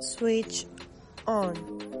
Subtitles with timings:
[0.00, 0.66] Switch
[1.26, 1.93] on.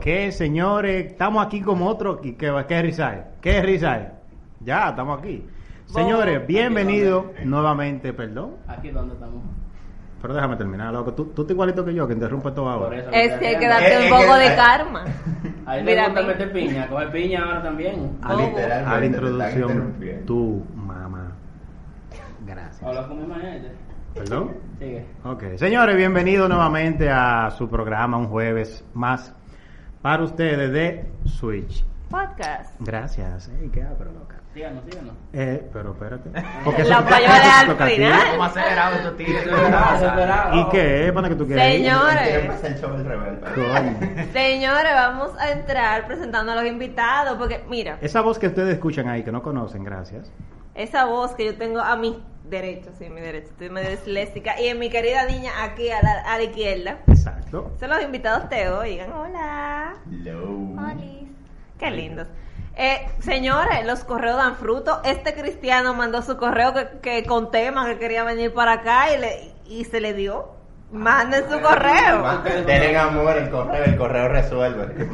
[0.00, 1.12] ¿Qué señores?
[1.12, 2.22] Estamos aquí como otro.
[2.22, 3.24] ¿Qué, qué, qué risa es?
[3.42, 4.08] ¿Qué risa es?
[4.60, 5.46] Ya, estamos aquí.
[5.84, 8.56] Señores, bienvenidos nuevamente, perdón.
[8.66, 9.42] Aquí donde estamos.
[10.22, 11.12] Pero déjame terminar, loco.
[11.12, 12.98] Tú, tú estás igualito que yo, que interrumpe todo ahora.
[12.98, 15.04] eso Es que hay que dar darte un poco de karma.
[15.66, 18.18] Ahí Mira, le gusta meter piña, coge piña ahora también.
[18.22, 21.32] A la Literalmente, te están introducción, tu mamá.
[22.46, 22.82] Gracias.
[22.82, 23.72] Habla con mi manete.
[24.14, 24.56] ¿Perdón?
[24.78, 25.06] Sigue.
[25.24, 25.44] Ok.
[25.56, 29.34] Señores, bienvenidos nuevamente a su programa, un jueves más
[30.02, 31.84] para ustedes de Switch.
[32.10, 32.74] Podcast.
[32.80, 33.48] Gracias.
[33.60, 34.36] Ey, qué pero loca.
[34.52, 35.14] Síganos, síganos.
[35.32, 36.28] Eh, pero espérate.
[36.32, 36.40] La
[36.76, 38.20] eso- payola al final.
[38.32, 39.46] ¿Cómo acelerado estos tigres?
[40.54, 41.12] ¿Y qué?
[41.14, 41.78] ¿Para que tú quieres?
[41.78, 41.84] ir?
[41.84, 42.50] Señores.
[43.56, 44.32] El.
[44.32, 47.36] Señores, vamos a entrar presentando a los invitados.
[47.38, 50.32] Porque, mira, Esa voz que ustedes escuchan ahí, que no conocen, gracias.
[50.74, 54.60] esa voz que yo tengo a mi derecha, sí, mi derecha, estoy medio disléxica.
[54.60, 56.98] Y en mi querida niña aquí a la, a la izquierda.
[57.06, 57.72] Exacto.
[57.78, 58.90] Son los invitados de hoy.
[58.90, 59.94] Digan hola.
[60.10, 60.38] Hello.
[61.78, 62.26] Qué lindos.
[62.76, 65.00] Eh, señores, los correos dan fruto.
[65.04, 69.18] Este cristiano mandó su correo que, que con tema que quería venir para acá y,
[69.18, 70.58] le, y se le dio.
[70.92, 72.42] Manden su correo.
[72.66, 75.08] Denle amor el correo, el correo resuelve.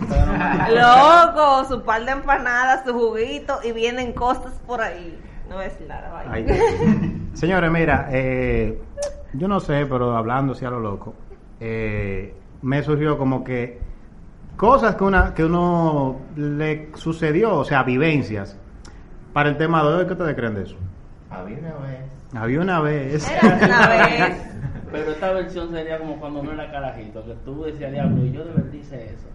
[0.70, 5.20] Loco, su par de empanadas, su juguito y vienen cosas por ahí.
[5.48, 6.32] No es la vaina.
[6.32, 7.28] Ay.
[7.34, 8.80] Señores, mira, eh,
[9.34, 11.14] yo no sé, pero hablando así a lo loco,
[11.60, 13.78] eh, me surgió como que
[14.56, 18.58] cosas que, una, que uno le sucedió, o sea, vivencias,
[19.32, 20.06] para el tema de hoy.
[20.06, 20.76] ¿Qué ustedes creen de eso?
[21.30, 22.00] Había una vez.
[22.34, 23.30] Había una vez.
[23.30, 24.42] Era una vez.
[24.90, 28.44] Pero esta versión sería como cuando uno era carajito, que tú decías, diablo, y yo
[28.44, 29.26] de verdad hice eso.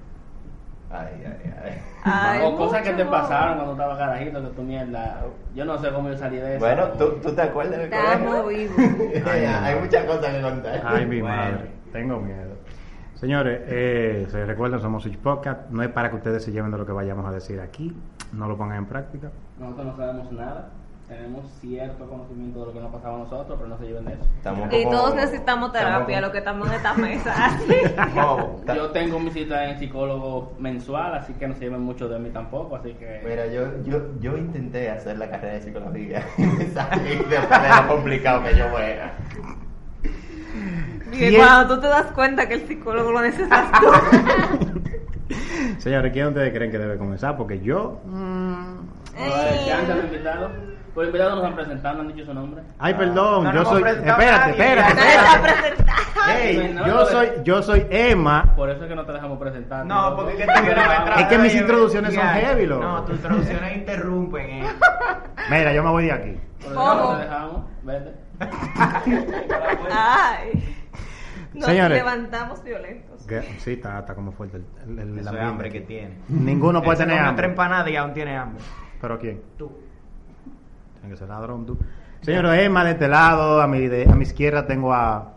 [0.94, 1.82] Ay, ay, ay.
[2.04, 5.22] Ay, o cosas que te pasaron cuando estabas carajito, que tu mierda.
[5.56, 6.66] Yo no sé cómo yo salí de eso.
[6.66, 8.76] Bueno, ¿tú, ¿tú te acuerdas del Estamos colegio?
[8.76, 9.28] vivos.
[9.32, 10.82] Ay, Hay muchas cosas que contar.
[10.86, 11.36] Ay, mi Bueno.
[11.36, 12.52] madre, tengo miedo.
[13.14, 15.70] Señores, eh, se recuerdan, somos Switch Podcast.
[15.70, 17.96] No es para que ustedes se lleven de lo que vayamos a decir aquí.
[18.34, 19.30] No lo pongan en práctica.
[19.60, 20.70] Nosotros no sabemos nada.
[21.12, 24.14] Tenemos cierto conocimiento de lo que nos pasaba a nosotros, pero no se lleven de
[24.14, 24.24] eso.
[24.38, 27.60] Estamos Y como- todos necesitamos terapia, estamos lo que estamos en esta mesa.
[28.14, 32.18] como- Yo tengo mi cita en psicólogo mensual, así que no se lleven mucho de
[32.18, 33.22] mí tampoco, así que...
[33.28, 37.70] Mira, yo, yo, yo intenté hacer la carrera de psicología y me salí después de
[37.82, 39.14] lo complicado que yo era.
[41.12, 44.82] Y cuando tú te das cuenta que el psicólogo lo necesitas tú.
[45.78, 47.36] Señores, ¿quién ustedes creen que debe comenzar?
[47.36, 48.00] Porque yo.
[48.06, 49.66] mm, Ey.
[49.68, 50.52] ¿Ya han invitado?
[50.94, 52.64] Por invitados nos han presentado, no han dicho su nombre.
[52.78, 53.82] Ay, perdón, no yo nos soy.
[53.84, 55.62] Espérate, espérate, No espérate.
[55.62, 56.02] presentado.
[56.38, 58.54] Ey, No, yo no, soy, yo soy Emma.
[58.58, 59.86] Por eso es que no te dejamos presentar.
[59.86, 62.84] No, porque es que Es que mis introducciones son heavy, loco.
[62.84, 64.50] No, tus introducciones interrumpen.
[64.50, 64.64] Eh.
[65.50, 66.38] Mira, yo me voy de aquí.
[66.62, 67.16] Por eso no ¿Cómo?
[67.16, 68.12] te dejamos, vete.
[69.92, 70.76] Ay.
[71.54, 71.98] Nos Señores.
[71.98, 73.26] levantamos violentos.
[73.60, 75.50] Sí, está, está como fuerte el, el, el Eso es ambiente.
[75.50, 76.18] hambre que tiene.
[76.30, 77.34] Ninguno puede tener hambre.
[77.34, 78.64] otra empanada y aún tiene hambre.
[79.02, 79.42] ¿Pero quién?
[79.58, 79.72] Tú.
[81.00, 81.78] Tiene que ser ladrón tú.
[82.22, 85.34] Señor Emma, de este lado, a mi, de- a mi izquierda tengo a.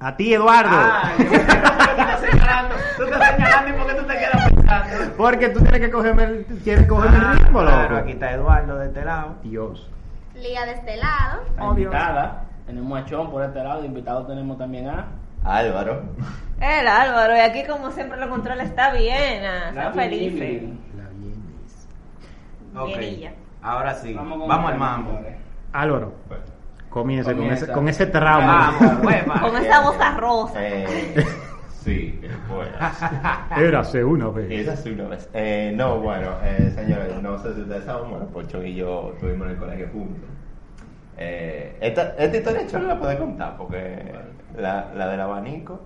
[0.00, 0.76] A ti, Eduardo.
[0.76, 2.74] Ah, yo pensé que tú estás señalando.
[2.96, 5.14] Tú estás señalando y por qué tú te quedas pensando.
[5.16, 7.72] Porque tú tienes que cogerme el, que cogerme Ah, el ritmo, loco.
[7.72, 9.34] claro, aquí está Eduardo de este lado.
[9.42, 9.88] Dios.
[10.34, 11.42] Lía de este lado.
[11.56, 12.42] La Oh, invitada.
[12.66, 15.06] Tenemos a Chon por este lado, de invitado tenemos también a...
[15.44, 16.02] Álvaro.
[16.60, 19.44] El Álvaro, y aquí como siempre lo control está bien.
[19.44, 20.40] Ah, La Están felices.
[20.40, 20.78] Vivi.
[20.98, 21.88] La vienes.
[22.76, 22.98] Ok.
[23.62, 24.12] Ahora sí.
[24.14, 25.20] Vamos Vamos, con al mambo.
[25.72, 26.12] Álvaro,
[26.90, 27.64] comience con Comienza.
[27.64, 28.74] ese, con ese trauma.
[28.80, 29.40] Vamos, hueva.
[29.40, 30.52] Con esa voz arroz.
[30.56, 31.26] Eh,
[31.82, 33.02] sí, que puedas.
[33.58, 34.50] Érase una vez.
[34.50, 35.28] Esa es una vez.
[35.34, 39.46] Eh, no, bueno, eh, señores, no sé si ustedes saben, bueno, Pocho y yo estuvimos
[39.46, 40.28] en el colegio juntos.
[41.18, 44.12] Eh, esta, esta historia Chon la puede contar, porque
[44.56, 45.80] la, la del abanico.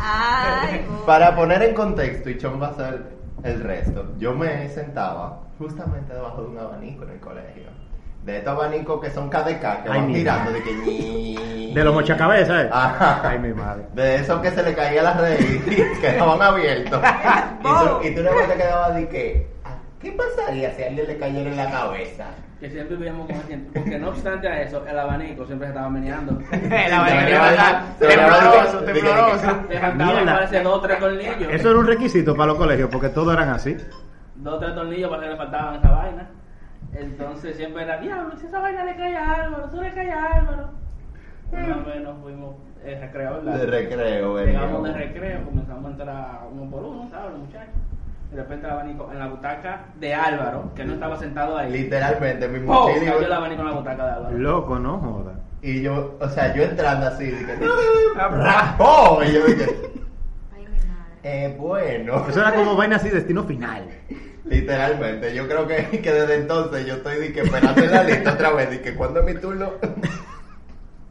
[0.00, 3.02] Ay, Para poner en contexto, y Chon va a hacer
[3.44, 7.64] el resto, yo me sentaba justamente debajo de un abanico en el colegio.
[8.24, 11.84] De estos abanicos que son KDK, que Ay, van mi girando, de que ñi- De
[11.84, 12.68] los mochacabezas, ¿eh?
[12.72, 13.20] Ajá.
[13.28, 13.84] Ay, mi madre.
[13.92, 17.00] De esos que se le caía la red y quedaban abiertos.
[17.60, 21.06] y, tú, y tú no te quedabas de que, "Ah, ¿qué pasaría si a alguien
[21.06, 22.24] le cayera en la cabeza?
[22.60, 23.78] Que siempre vivíamos con gente.
[23.78, 26.38] Porque no obstante a eso, el abanico siempre se estaba meneando.
[26.52, 27.44] El abanico
[27.98, 29.46] Se se tembloroso, de de tembloroso.
[29.68, 30.34] Le faltaban Mierda.
[30.34, 31.50] parece dos o tres tornillos.
[31.50, 33.76] Eso era un requisito para los colegios, porque todos eran así.
[34.36, 36.30] Dos o tres tornillos para que le faltaban esa vaina.
[36.94, 40.24] Entonces siempre era, diablo, si esa vaina le cae a Álvaro, tú le cae a
[40.24, 40.70] Álvaro.
[41.52, 42.54] Una vez nos fuimos
[42.84, 43.54] eh, recreo, ¿verdad?
[43.58, 44.46] De recreo, eh.
[44.46, 47.30] Llegamos de recreo, comenzamos a entrar uno por uno, ¿sabes?
[47.32, 47.74] Los muchachos.
[48.34, 51.70] De repente el abanico en la butaca de Álvaro, que no estaba sentado ahí.
[51.70, 52.66] Literalmente, mi ¡pum!
[52.74, 54.38] mochila Cayó el abanico en la butaca de Álvaro.
[54.38, 55.34] Loco, no joda.
[55.62, 57.56] Y yo, o sea, yo entrando así, dije,
[58.16, 59.22] ¡Rajo!
[59.24, 59.66] Y yo dije,
[60.54, 61.14] Ay, mi madre.
[61.22, 62.26] eh, bueno.
[62.28, 63.86] Eso era como vaina así, destino final.
[64.44, 68.50] Literalmente, yo creo que, que desde entonces yo estoy que esperando en la lista otra
[68.52, 69.70] vez, de que cuando es mi turno.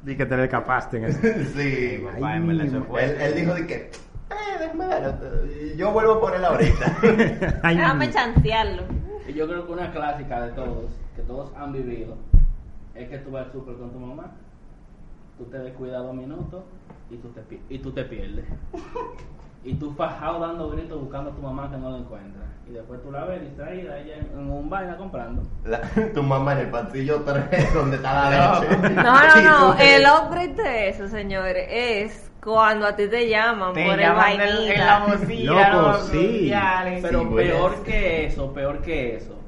[0.05, 1.19] Y que te le escapaste en eso.
[1.55, 3.05] sí, Papá, en verdad, eso fue.
[3.05, 3.91] él, él dijo de que,
[4.33, 5.13] eh, déjame darlo,
[5.47, 6.97] y yo vuelvo a ponerla ahorita.
[7.63, 8.83] Déjame chancearlo.
[9.27, 12.15] Y yo creo que una clásica de todos, que todos han vivido,
[12.95, 14.31] es que tú vas al súper con tu mamá,
[15.37, 16.63] tú te descuidas dos minutos
[17.09, 18.45] y tú te, y tú te pierdes.
[19.65, 22.43] Y tú fajado dando gritos buscando a tu mamá que no la encuentras.
[22.69, 25.41] Y después tú la ves distraída, ella en, en un vaina comprando.
[25.63, 25.79] La-
[26.13, 28.89] tu mamá en el pasillo 3 donde está la leche.
[28.89, 29.41] No, no,
[29.73, 29.75] no.
[29.79, 34.31] El upgrade de eso, señores, es cuando a ti te llaman Te por el llaman
[34.33, 34.99] en, en la vainita.
[34.99, 36.49] bocina, Loco, loco, sí.
[37.01, 37.47] Pero Sí, güey.
[37.47, 39.39] peor que eso, peor que eso,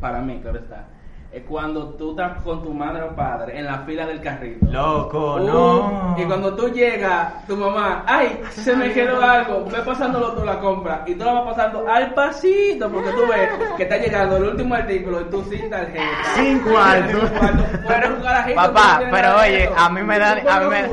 [0.00, 0.88] para mí, claro está,
[1.34, 4.66] es cuando tú estás con tu madre o padre en la fila del carrito.
[4.70, 6.14] Loco, Uh, no.
[6.18, 10.58] Y cuando tú llegas, tu mamá, ay, se me quedó algo, ve pasándolo tú la
[10.60, 11.02] compra.
[11.06, 14.74] Y tú la vas pasando al pasito, porque tú ves que está llegando el último
[14.74, 16.04] artículo y tú sin tarjeta.
[16.36, 17.18] Sin cuarto.
[17.20, 17.64] Sin cuarto.
[17.88, 20.90] Pero, papá, pero oye, a mí me da, Y tú a mí me,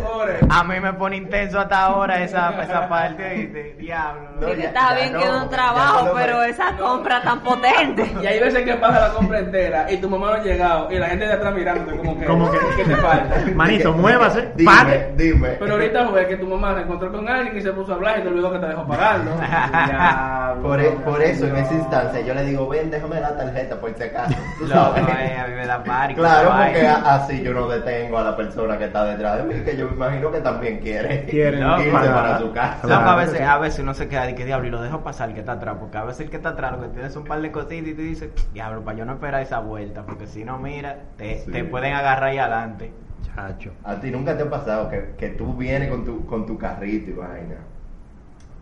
[0.49, 4.21] a mí me pone intenso hasta ahora esa, esa parte y de diablo.
[4.39, 7.39] No, Sí, que ya- está ya bien no, que no trabajo, pero esa compra tan
[7.41, 8.11] potente.
[8.21, 11.07] Y hay veces que pasa la compra entera y tu mamá no llegado y la
[11.07, 13.35] gente de atrás mirándote como que, Como que- ¿qué te falta?
[13.55, 14.51] Manito, muévase.
[14.55, 15.49] Dime, dime.
[15.59, 18.19] Pero ahorita fue que tu mamá se encontró con alguien y se puso a hablar
[18.19, 18.85] y te olvidó que te dejó.
[18.85, 19.31] Diablo.
[20.61, 23.95] Por, e- por eso, en esa instancia, yo le digo, ven, déjame la tarjeta por
[23.95, 24.35] si acaso.
[24.59, 25.03] Tú sabes.
[25.07, 26.19] eh, a mí me da pánico.
[26.21, 29.77] Claro, porque así yo no detengo a la persona que está detrás de mí, que
[29.77, 32.77] yo me imagino que también quiere, Quiere, irse para su casa.
[32.81, 33.09] Claro.
[33.09, 35.35] a veces, a veces uno se queda y que diablo y lo dejo pasar el
[35.35, 37.41] que está atrás, porque a veces el que está atrás lo que tienes un par
[37.41, 40.57] de cositas y tú dices, diablo, para yo no esperar esa vuelta, porque si no,
[40.57, 41.51] mira, te, Sí.
[41.51, 42.91] te pueden agarrar ahí adelante.
[43.35, 43.71] Chacho.
[43.83, 47.11] A ti nunca te ha pasado que, que tú vienes con tu, con tu carrito
[47.11, 47.55] y vaina.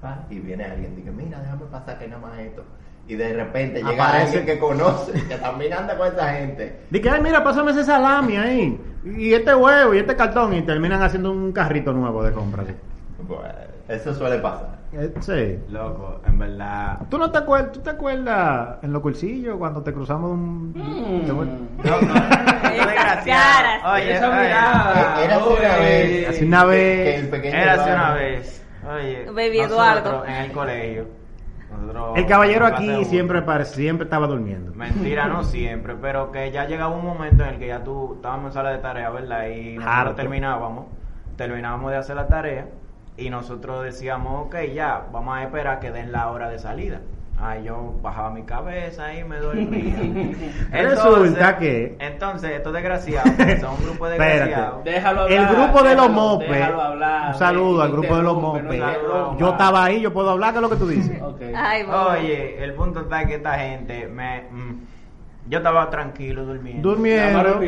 [0.01, 2.63] pa, Y viene alguien y dice, mira, déjame pasar que nada más esto.
[3.07, 4.37] Y de repente llega Aparece.
[4.37, 6.81] alguien que conoce, que también anda con esa gente.
[6.91, 8.79] Dice, ay, mira, pásame ese salami ahí.
[9.17, 10.53] Y este huevo y este cartón.
[10.53, 12.63] Y terminan haciendo un carrito nuevo de compra.
[13.27, 13.43] Bueno,
[13.89, 14.79] eso suele pasar.
[14.93, 15.59] Eh, sí.
[15.71, 16.99] Loco, en verdad.
[17.09, 20.71] ¿Tú no te acuerdas, tú te acuerdas en los cursillos cuando te cruzamos un...
[20.73, 21.83] Mm.
[21.83, 22.01] Esas
[22.85, 23.25] desgraciado.
[23.25, 23.83] caras.
[23.93, 25.21] Oye, Esa oye, mirada.
[25.21, 26.29] Eh, érase una vez.
[26.29, 27.33] Hace una vez.
[27.43, 28.65] Era Eduardo- una vez.
[28.89, 30.25] Oye, Baby Eduardo.
[30.25, 31.07] En el colegio.
[31.71, 34.73] nosotros- El caballero aquí siempre, siempre estaba durmiendo.
[34.73, 38.47] Mentira, no siempre, pero que ya llegaba un momento en el que ya tú estábamos
[38.47, 39.47] en sala de tarea, ¿verdad?
[39.47, 40.85] Y nosotros terminábamos,
[41.35, 42.65] terminábamos de hacer la tarea
[43.19, 46.99] y nosotros decíamos, ok, ya, vamos a esperar que den la hora de salida.
[47.41, 49.95] Ay, yo bajaba mi cabeza y me dormía.
[50.71, 54.83] Resulta que- Entonces, estos desgraciados, son un grupo de desgraciados.
[54.83, 56.49] Déjalo El hablar, grupo de los mopes.
[56.49, 58.81] déjalo hablar, Un saludo al grupo de los no mopes.
[59.37, 61.21] Yo estaba ahí, yo puedo hablar, ¿qué es lo que tú dices?
[61.29, 61.41] Ok.
[61.55, 62.09] Ay, bobo.
[62.09, 64.41] Oye, el punto está que esta gente me...
[64.51, 64.81] mm,
[65.47, 66.89] yo estaba tranquilo durmiendo.
[66.89, 67.63] Durmiendo.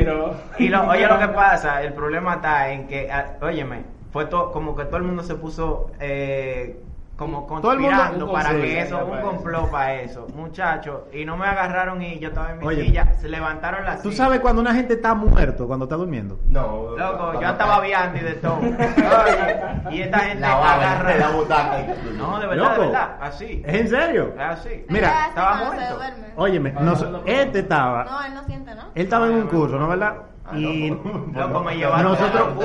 [0.60, 4.52] Y lo, oye lo que pasa, el problema está en que, ah, óyeme, fue to-
[4.52, 6.82] como que todo el mundo se puso eh,
[7.18, 9.28] como Todo el mundo- conspirando un para que eso, un eso.
[9.30, 12.84] complot para eso, muchachos, y no me agarraron y yo estaba en mi Oye.
[12.86, 16.40] silla, se levantaron las ¿Tú sabes cuando una gente está muerto, cuando está durmiendo?
[16.50, 17.82] No, Loco, no, yo no, estaba no.
[17.84, 18.58] viendo y de todo.
[18.60, 21.16] Oye, y esta gente La agarra.
[21.16, 21.78] la butaca.
[22.18, 22.82] No, de verdad, Loco.
[22.82, 23.62] de verdad, así.
[23.68, 24.34] ¿Es en serio?
[24.36, 24.86] Es así.
[24.90, 26.00] Mira, estaba muerto.
[26.38, 28.82] Óyeme, nos- este estaba, No, él no siente, ¿no?
[28.96, 30.16] él estaba en un curso, ¿no verdad?
[30.46, 30.90] Ah, Y
[31.34, 32.04] no.
[32.04, 32.56] Nosotros-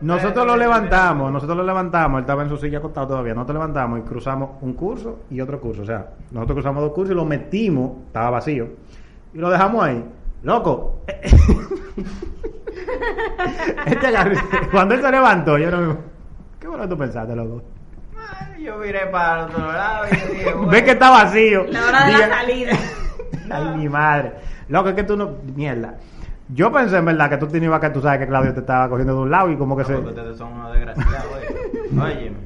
[0.00, 3.98] nosotros lo levantamos, nosotros lo levantamos, él estaba en su silla acostado todavía, nosotros levantamos
[3.98, 7.24] y cruzamos un curso y otro curso, o sea, nosotros cruzamos dos cursos y lo
[7.24, 8.68] metimos, estaba vacío,
[9.34, 10.04] y lo dejamos ahí.
[10.44, 11.00] Loco,
[13.86, 14.40] este agarró-
[14.70, 15.96] cuando él se levantó, yo no
[16.60, 17.62] ¿Qué bueno tú pensaste, loco?
[18.16, 20.70] Ay, Yo miré para el otro lado y yo dije, bueno.
[20.70, 21.64] Ve que está vacío.
[21.68, 22.72] La hora de la salida.
[23.50, 24.32] Ay, mi madre.
[24.68, 25.30] Loco, es que tú no.
[25.56, 25.94] Mierda.
[26.48, 29.14] Yo pensé en verdad que tú tenías que tú sabes que Claudio te estaba cogiendo
[29.14, 29.94] de un lado y como que No, se.
[29.94, 31.32] porque ustedes son unos desgraciados.
[32.02, 32.32] Oye.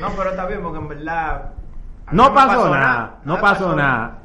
[0.00, 1.42] No, pero está bien porque en verdad.
[2.12, 4.18] No pasó nada, no pasó nada.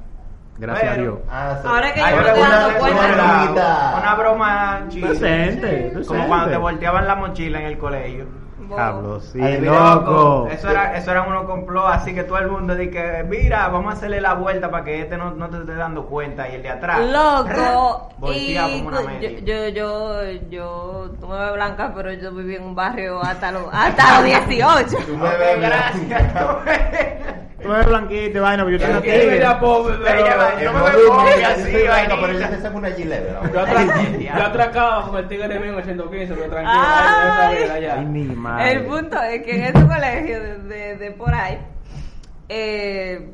[0.57, 1.19] Gracias Pero- a Dios.
[1.29, 1.67] Ah, sí.
[1.67, 3.05] Ahora que yo me una- estoy dando una- cuenta.
[3.23, 3.95] una- bromita.
[3.99, 5.07] Una broma chile.
[5.09, 8.25] Decente, Como cuando te volteaban la mochila en el colegio.
[8.67, 10.47] Diablo, sí, loco.
[10.51, 13.97] Eso era, eso era uno complot, así que todo el mundo dice, mira, vamos a
[13.97, 16.69] hacerle la vuelta para que este no, no te esté dando cuenta y el de
[16.69, 16.99] atrás.
[17.01, 18.09] Loco.
[18.17, 19.29] Voltea y como una cu- media.
[19.39, 23.51] yo, yo, yo, yo, tú me ves blanca, pero yo viví en un barrio hasta
[23.51, 24.97] los, hasta los 18.
[25.05, 26.33] Tú me ves Gracias.
[27.65, 29.19] Tú eres blanquito y vaina, pero yo soy una Que El
[30.65, 32.15] no me veo pobre así, vainita.
[32.21, 33.29] pero yo te saco una gilet.
[33.53, 36.79] Yo, atra- yo atracaba con el tigre mío en el 115, pero tranquilo,
[37.93, 38.05] Ay.
[38.05, 38.71] mi madre.
[38.71, 41.57] El punto es que en ese colegio de, de, de por ahí
[42.49, 43.31] eh,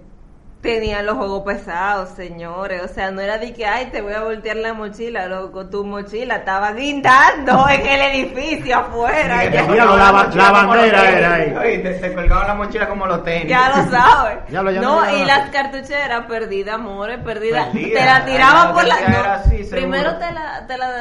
[0.61, 2.81] tenían los juegos pesados, señores.
[2.83, 5.65] O sea, no era de que, ay, te voy a voltear la mochila, loco.
[5.67, 9.43] Tu mochila estaba guindando en el edificio afuera.
[9.45, 11.53] Ya, la bandera era ahí.
[11.57, 13.47] Oíste, se colgaba la mochila como los tenis.
[13.47, 14.37] ya lo sabes.
[14.49, 17.67] Ya lo- ya no, no y las cartucheras perdidas, amores, perdidas.
[17.67, 17.99] Perdida.
[17.99, 18.95] Te la tiraban por la.
[19.07, 20.91] no, así, primero te la, te la.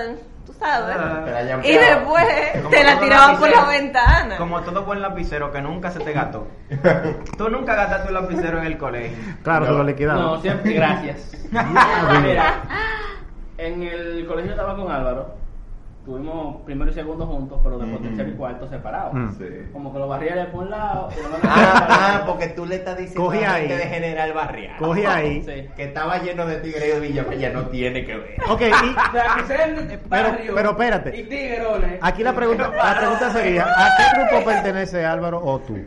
[0.61, 0.97] Sabes.
[0.99, 1.25] Ah.
[1.63, 2.27] Te y después
[2.71, 4.37] te la tiraban por la ventana.
[4.37, 6.47] Como todo buen lapicero que nunca se te gastó.
[7.39, 9.17] Tú nunca gastaste un lapicero en el colegio.
[9.43, 10.43] Claro, se lo No, liquidamos.
[10.43, 11.33] siempre, gracias.
[11.51, 12.63] Mira,
[13.57, 15.40] en el colegio estaba con Álvaro.
[16.15, 18.09] Tuvimos primero y segundo juntos, pero después Ujú.
[18.09, 19.15] tercero y cuarto separados.
[19.15, 19.31] Mm.
[19.39, 19.45] Sí.
[19.73, 21.09] Como que los barriales por un lado
[21.45, 23.69] Ah, ah, porque tú le estás diciendo la ahí.
[23.69, 25.41] de General Barrial Cogí ahí.
[25.45, 25.69] Sí.
[25.77, 28.35] que estaba lleno de tigres y de Villa que ya no tiene que ver.
[28.49, 28.65] Ok, y
[29.09, 31.17] O sea, que sean barrios pero espérate.
[31.17, 31.99] Y tiguerones.
[32.03, 35.79] aquí la pregunta, la pregunta sería, ¿a qué grupo pertenece Álvaro o tú?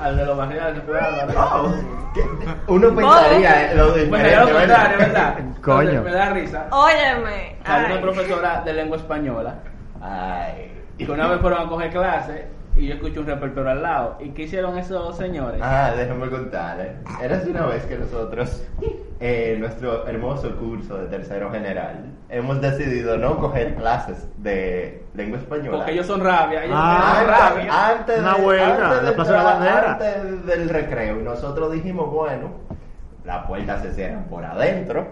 [0.00, 1.74] Al de los barriales fue Álvaro.
[2.14, 2.20] Que
[2.68, 5.34] Uno pensaría eh, lo de Bueno, lo contrario, ¿verdad?
[5.60, 5.80] Coño.
[5.90, 6.66] Entonces, Me da risa.
[6.70, 7.56] Óyeme.
[7.64, 9.56] Hay una profesora de lengua española
[10.02, 10.72] Ay.
[10.98, 14.16] que una vez fueron a coger clase y yo escucho un repertorio al lado.
[14.20, 15.60] ¿Y qué hicieron esos señores?
[15.62, 16.92] Ah, déjame contarle.
[17.22, 18.64] Era así una vez que nosotros,
[19.20, 25.76] eh, nuestro hermoso curso de tercero general, hemos decidido no coger clases de lengua española.
[25.78, 26.64] Porque ellos son rabia.
[26.64, 27.88] Ellos Ah, rabia.
[27.90, 29.92] antes Una de- antes la de Plaza de la entrar- Bandera.
[29.92, 31.20] Antes del recreo.
[31.20, 32.52] Y nosotros dijimos, bueno,
[33.24, 35.06] las puertas se cierran por adentro.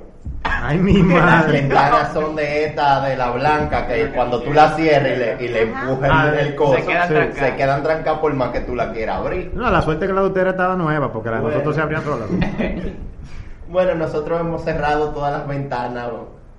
[0.62, 1.52] Ay, mi Las madre.
[1.60, 5.48] ventanas son de esta, de la blanca, que cuando tú la cierras y le, y
[5.48, 7.14] le empujas Ah, el, coso, se quedan Sí.
[7.14, 7.50] trancadas.
[7.50, 9.50] se quedan trancadas por más que tú la quieras abrir.
[9.54, 11.54] No, la suerte que la de ustedes estaba nueva, porque la de Bueno.
[11.56, 12.28] nosotros se abrían solas.
[13.68, 16.08] Bueno, nosotros hemos cerrado todas las ventanas,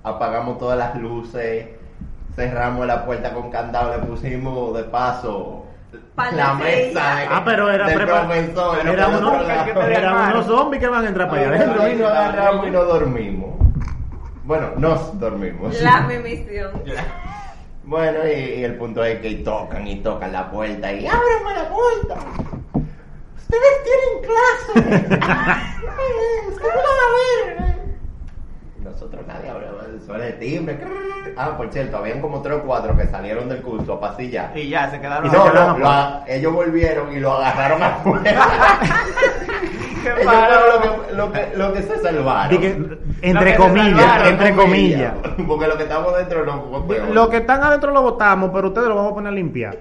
[0.02, 1.66] apagamos todas las luces,
[2.34, 5.66] cerramos la puerta con candado, le pusimos de paso
[6.16, 8.78] la mesa de, Ah, pero era profesor.
[8.86, 9.32] Era uno-
[10.32, 11.82] unos zombies que van a entrar para allá adentro.
[11.82, 13.50] Ahí nos agarramos y nos dormimos.
[14.52, 15.80] Bueno, nos dormimos.
[15.80, 16.82] La mi misión.
[17.84, 21.68] Bueno, y, y el punto es que tocan y tocan la puerta y ¡ábrame la
[21.68, 22.14] puerta!
[23.36, 25.08] ¡Ustedes tienen clase!
[26.48, 27.71] ¡Ustedes van a ver!
[28.92, 29.66] Nosotros nadie abre,
[30.04, 30.78] suena el timbre.
[31.36, 34.56] Ah, por cierto, habían como tres o cuatro que salieron del curso a pasillar.
[34.56, 38.48] Y ya, se quedaron Y No, no, ellos volvieron y lo agarraron afuera.
[40.02, 40.54] Ellos malo.
[40.54, 42.60] fueron lo que, lo, que, lo que se salvaron.
[42.60, 45.14] Que, entre comillas, salvaron, entre comillas.
[45.46, 47.14] Porque lo que estamos dentro no fue.
[47.14, 49.78] Lo que están adentro lo botamos, pero ustedes lo vamos a poner a limpiar.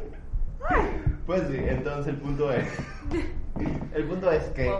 [1.26, 2.66] Pues sí, entonces el punto es.
[3.94, 4.72] El punto es que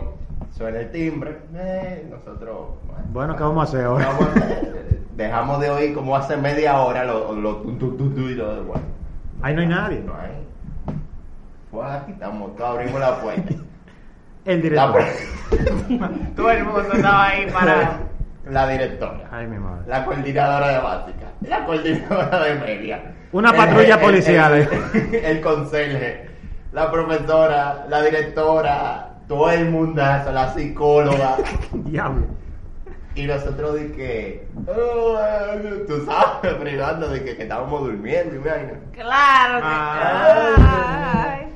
[0.52, 1.38] suena el timbre.
[1.56, 2.68] eh, nosotros.
[3.12, 4.06] Bueno, ¿qué vamos a hacer ahora?
[4.08, 5.02] vamos a hacer?
[5.16, 8.56] Dejamos de oír como hace media hora lo, lo tu, tu, tu, tu, y lo
[8.56, 8.84] de bueno.
[9.42, 10.00] Ahí no hay nadie.
[10.06, 10.32] No hay.
[11.72, 13.54] Pues aquí estamos, todos abrimos la puerta.
[14.46, 15.04] El La, director.
[16.36, 18.00] Todo el mundo estaba ahí para...
[18.50, 19.30] la directora.
[19.32, 19.84] Ay, mi madre.
[19.88, 23.02] La coordinadora de básica, la coordinadora de media.
[23.32, 24.68] Una patrulla policial, El,
[25.14, 26.30] el, el conserje,
[26.74, 31.38] la profesora, la directora, todo el mundazo, la psicóloga.
[31.74, 32.26] Diablo.
[33.16, 35.18] Y nosotros de que, oh,
[35.88, 38.74] tú sabes, privando de que, que estábamos durmiendo y vaina.
[38.92, 41.48] Claro que ay.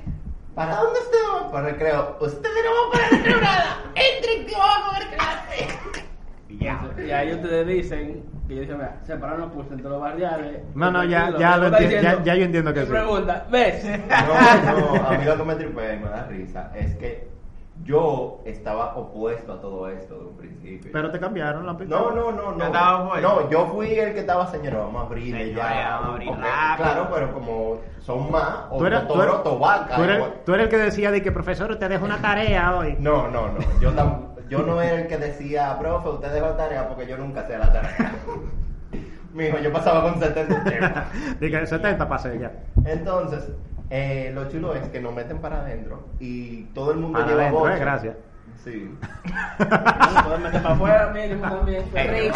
[0.54, 1.52] ¿Para dónde estamos?
[1.52, 2.18] Para recreo.
[2.22, 3.78] Ustedes no van para recreo nada.
[3.96, 7.06] Entren que vamos a ver clase.
[7.08, 10.62] Y ahí ustedes dicen, que yo dije, mira, separar los cursos entre los barriales.
[10.76, 12.88] No, no, ya- ya lo está enti- diciendo, ya- ya yo entiendo que sí.
[12.88, 13.84] pregunta, ¿ves?
[13.86, 17.35] No, no, a mí lo que me tripea y me da risa es que
[17.84, 20.92] yo estaba opuesto a todo esto de un principio.
[20.92, 22.58] Pero te cambiaron la No, no, no, no.
[22.58, 23.22] Yo.
[23.22, 25.90] No, yo fui el que estaba, señora, vamos a abrir Señora, ya.
[25.92, 26.32] vamos a abrir.
[26.78, 29.96] Claro, pero como son más, o Tú eres, tú eres- o vaca.
[29.98, 30.34] tú eres- igual.
[30.46, 32.96] tú eres el que decía de que profesor te dejo una tarea hoy.
[33.00, 33.60] No, no, no.
[33.82, 37.42] Yo, tam- yo no era el que decía, profe, usted dejó tarea porque yo nunca
[37.42, 38.16] hacía la tarea.
[39.34, 40.94] Mijo, yo pasaba con 70 temas.
[41.42, 42.52] Dije, 70 pasé ya.
[42.86, 43.50] Entonces,
[43.90, 47.42] eh, lo chulo es que nos meten para adentro y todo el mundo Para lleva
[47.44, 47.76] adentro, boche.
[47.76, 48.16] eh, gracias.
[48.64, 48.98] Sí.
[49.58, 51.84] Para afuera, mínimo también.
[51.94, 52.36] Rico.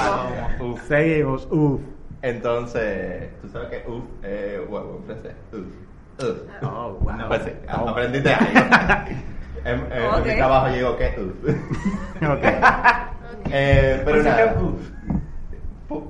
[0.73, 0.87] Uf.
[0.87, 1.81] Seguimos, uff.
[2.21, 5.33] Entonces, tú sabes que uf, eh, huevo en francés.
[5.53, 6.25] Uf.
[6.25, 6.63] Uf.
[6.63, 7.27] Oh, wow.
[7.29, 8.59] Pues sí, aprendiste algo.
[9.65, 10.25] en, en- en Ok.
[10.25, 11.53] mi trabajo llegó que uf.
[12.29, 12.43] Ok,
[13.51, 14.55] Eh, pero Pusiste nada.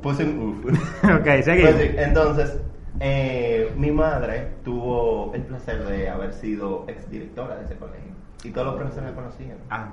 [0.01, 0.65] Puse un uf.
[1.03, 1.75] ok, Pues seguimos.
[1.75, 2.59] sí, entonces,
[2.99, 8.13] eh, mi madre tuvo el placer de haber sido exdirectora de ese colegio.
[8.43, 9.57] Y todos los profesores la conocían.
[9.69, 9.87] Ah,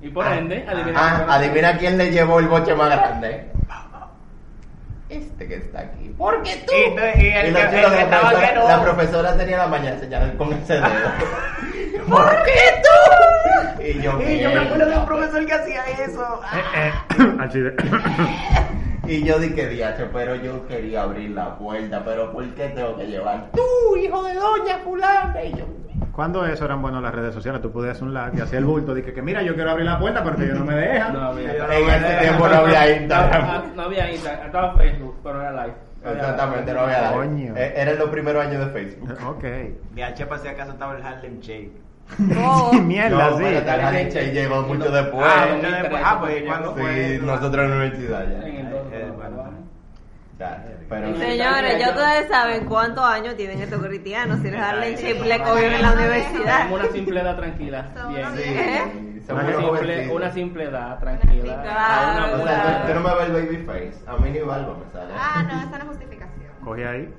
[0.00, 0.96] Y por ende, adivina.
[0.96, 3.50] Ah, quién- adivina quién le llevó el boche más grande.
[5.10, 6.14] Este que está aquí.
[6.18, 6.72] Porque tú.
[6.74, 8.68] Y tú- y el Y lo que- chulo el que la estaba profesora- que no.
[8.68, 10.84] La profesora tenía la mañana señalar con ese dedo.
[12.08, 13.82] ¿Por qué tú?
[13.82, 16.40] Y yo, Y yo me acuerdo de un profesor que hacía eso.
[19.08, 23.06] Y yo dije, diacho, pero yo quería abrir la puerta, pero ¿por qué tengo que
[23.06, 23.50] llevar?
[23.52, 25.34] Tú, hijo de doña fulana.
[25.42, 25.64] Y yo,
[26.12, 27.62] ¿Cuándo eso eran buenas las redes sociales?
[27.62, 28.92] Tú podías un like y hacía el bulto.
[28.92, 31.12] Dije que mira, yo quiero abrir la puerta, pero que ellos no me dejan.
[31.12, 31.52] No había.
[31.52, 33.76] en ese tiempo no había Instagram.
[33.76, 35.74] No había Instagram, estaba Facebook, pero era live.
[36.04, 37.56] Exactamente, no había Coño.
[37.56, 39.16] Eh, Eran los primeros años de Facebook.
[39.26, 39.42] Ok.
[39.94, 41.87] De H para si acaso estaba el Harlem Shake.
[42.38, 42.70] Oh.
[42.72, 43.44] Sí, mierda, No, sí.
[43.44, 45.26] pero tal vez Che llegó mucho después.
[45.28, 46.02] Ah, mucho después.
[46.04, 47.18] Ah, pues ¿cuándo porque fue?
[47.18, 48.60] Sí, nosotros en la universidad En ya.
[48.60, 49.44] el dos, Eh, bueno.
[50.88, 54.38] pero Señores, ya ustedes saben cuántos años tienen estos cristianos.
[54.40, 56.62] Si les Harlem Shake le cogieron en la universidad.
[56.64, 57.86] Como una simple edad tranquila.
[58.08, 58.26] Bien.
[58.36, 59.22] Sí, ¿Eh?
[59.26, 61.62] somos Una simple, una simple edad tranquila.
[61.62, 63.94] Claro, una O sea, tú, no me ves el baby face.
[64.06, 65.12] A mí ni barba me sale.
[65.18, 66.50] Ah, no, esa no es justificación.
[66.64, 67.14] Cogí ahí.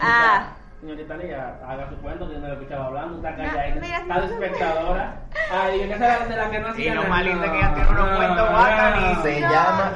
[0.00, 0.48] Ah.
[0.82, 4.20] Señorita Lía, haga su cuento que yo no la escuchaba hablando, está No, mira, está
[4.20, 5.14] de espectadora.
[5.52, 7.58] Ay, que esa era de la que no Y hacía lo más lindo es que
[7.58, 9.22] ella tiene unos cuentos bacanísimos.
[9.22, 9.92] Se llama.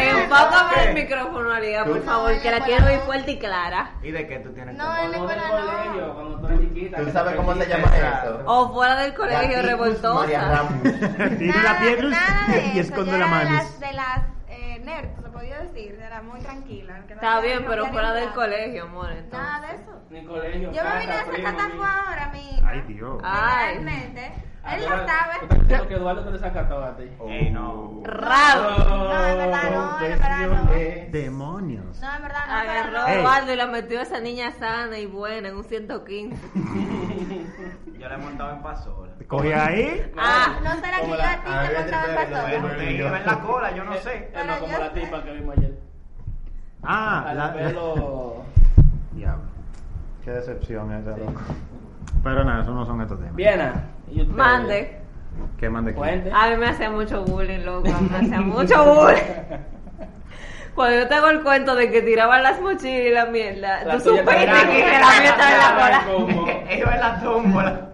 [0.00, 3.90] Enfócame el micrófono, Alía, por favor, que la quiero oír fuerte y clara.
[4.02, 5.18] ¿Y de qué tú tienes No, en no.
[5.18, 6.96] colegio, cuando tú eras chiquita.
[6.96, 8.42] ¿Tú que sabes cómo se llama eso?
[8.46, 10.50] O fuera del colegio Gaticus María revoltosa.
[10.50, 10.82] Ramos.
[11.38, 12.18] Tira la piedra
[12.74, 13.50] y esconde Yo la mano.
[13.80, 15.98] de las eh, nerds, podía decir.
[16.00, 16.94] Era muy tranquila.
[17.06, 18.34] que no Está bien, no pero fuera del nada.
[18.34, 19.08] colegio, amor.
[19.08, 19.70] Nada Entonces.
[19.70, 20.00] de eso.
[20.10, 22.68] Ni colegio, Yo me vine a sacar fue ahora, mi hija.
[22.68, 23.20] Ay, Dios.
[23.24, 23.74] Ay.
[23.74, 24.32] Realmente.
[24.64, 25.58] Ah, Él lo sabe.
[25.60, 27.04] diciendo que Eduardo te le saca todo a ti.
[27.28, 28.00] Ey, no.
[28.04, 28.78] Raro.
[28.78, 30.70] No, en verdad no, en verdad no.
[31.10, 32.00] Demonios.
[32.00, 32.52] No, en verdad no.
[32.54, 33.12] Agarró a.
[33.14, 36.36] Eduardo y la metió a esa niña sana y buena en un 115.
[37.98, 39.12] Yo la he montado en pasola.
[39.28, 40.12] Cogí ahí.
[40.16, 42.08] Ah, No será que yo la- a ti te Beatriz montaba
[42.52, 42.90] en pasola.
[42.92, 44.30] iba en la cola, yo no sé.
[44.34, 45.78] Es no como yo la tipa que vimos ayer.
[46.82, 48.42] Ah, la, pelo.
[49.12, 49.44] Diablo.
[50.24, 51.32] Qué decepción esa, loco.
[52.22, 53.34] Pero nada, eso no son estos temas.
[53.34, 53.84] Viena.
[54.10, 54.34] ¿y usted?
[54.34, 54.98] mande.
[55.58, 55.94] ¿Qué mande?
[55.94, 56.30] Cuente.
[56.32, 57.88] A mí me hacía mucho bullying, loco.
[58.10, 59.22] Me hacía mucho bullying.
[60.74, 64.00] Cuando yo tengo el cuento de que tiraban las mochilas y la mierda, La tú
[64.10, 64.94] supiste que la mía
[65.30, 66.04] estaba en la cola.
[66.06, 66.46] Como-
[66.78, 67.88] Iba en la tómbola.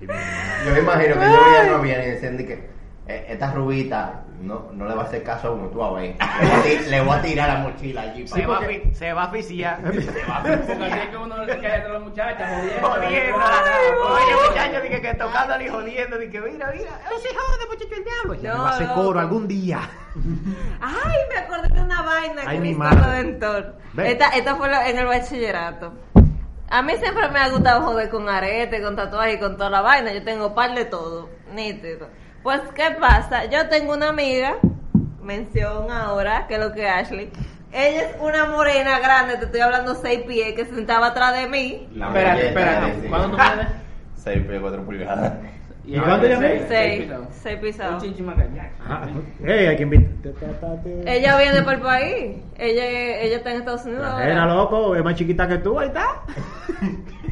[0.00, 2.73] Yo me imagino que yo veía no viene y decían de que
[3.06, 6.16] esta rubita no, no le va a hacer caso a uno, tú a ver.
[6.18, 8.26] Le voy a ti- Le voy a tirar la mochila allí.
[8.26, 9.78] Se va, a fi- se va a asfixiar.
[9.92, 10.66] Se va a asfixiar.
[10.66, 12.88] Porque así es que uno se cae entre las muchachas jodiendo.
[12.88, 13.38] Jodiendo.
[14.14, 16.18] Oye, muchacho, dije que tocándole y jodiendo.
[16.18, 17.00] Dije, mira, mira.
[17.16, 18.34] Ese jode, muchacho, el diablo.
[18.42, 19.80] Ya No, me va a hacer coro algún día.
[20.80, 23.00] Ay, me acordé de una vaina Ay, que mi Cristo madre.
[23.22, 23.74] Redentor.
[23.94, 24.12] Ve.
[24.12, 25.92] Esta, esta fue lo- en el bachillerato.
[26.70, 29.80] A mí siempre me ha gustado joder con arete, con tatuaje y con toda la
[29.82, 30.12] vaina.
[30.12, 32.08] Yo tengo par de todo, nítido.
[32.44, 33.46] Pues, ¿qué pasa?
[33.46, 34.56] Yo tengo una amiga,
[35.22, 37.30] mención ahora, que es lo que es Ashley.
[37.72, 41.48] Ella es una morena grande, te estoy hablando seis pies, que se sentaba atrás de
[41.48, 41.88] mí.
[41.94, 43.00] La Espérate, espérate.
[43.00, 43.08] sí.
[43.08, 43.66] ¿Cuándo tú tienes?
[44.16, 45.32] 6 pies 4 pulgadas.
[45.86, 46.66] ¿Y cuánto ella mide?
[46.68, 47.26] Seis, pisados.
[47.42, 48.02] seis Un pisados.
[48.54, 48.72] Jack.
[48.86, 49.06] Ah,
[49.48, 50.32] hay que invitar.
[51.06, 52.36] Ella viene para el país.
[52.58, 54.20] Ella, ella está en Estados Unidos.
[54.20, 56.22] Era loco, es más chiquita que tú, ahí está.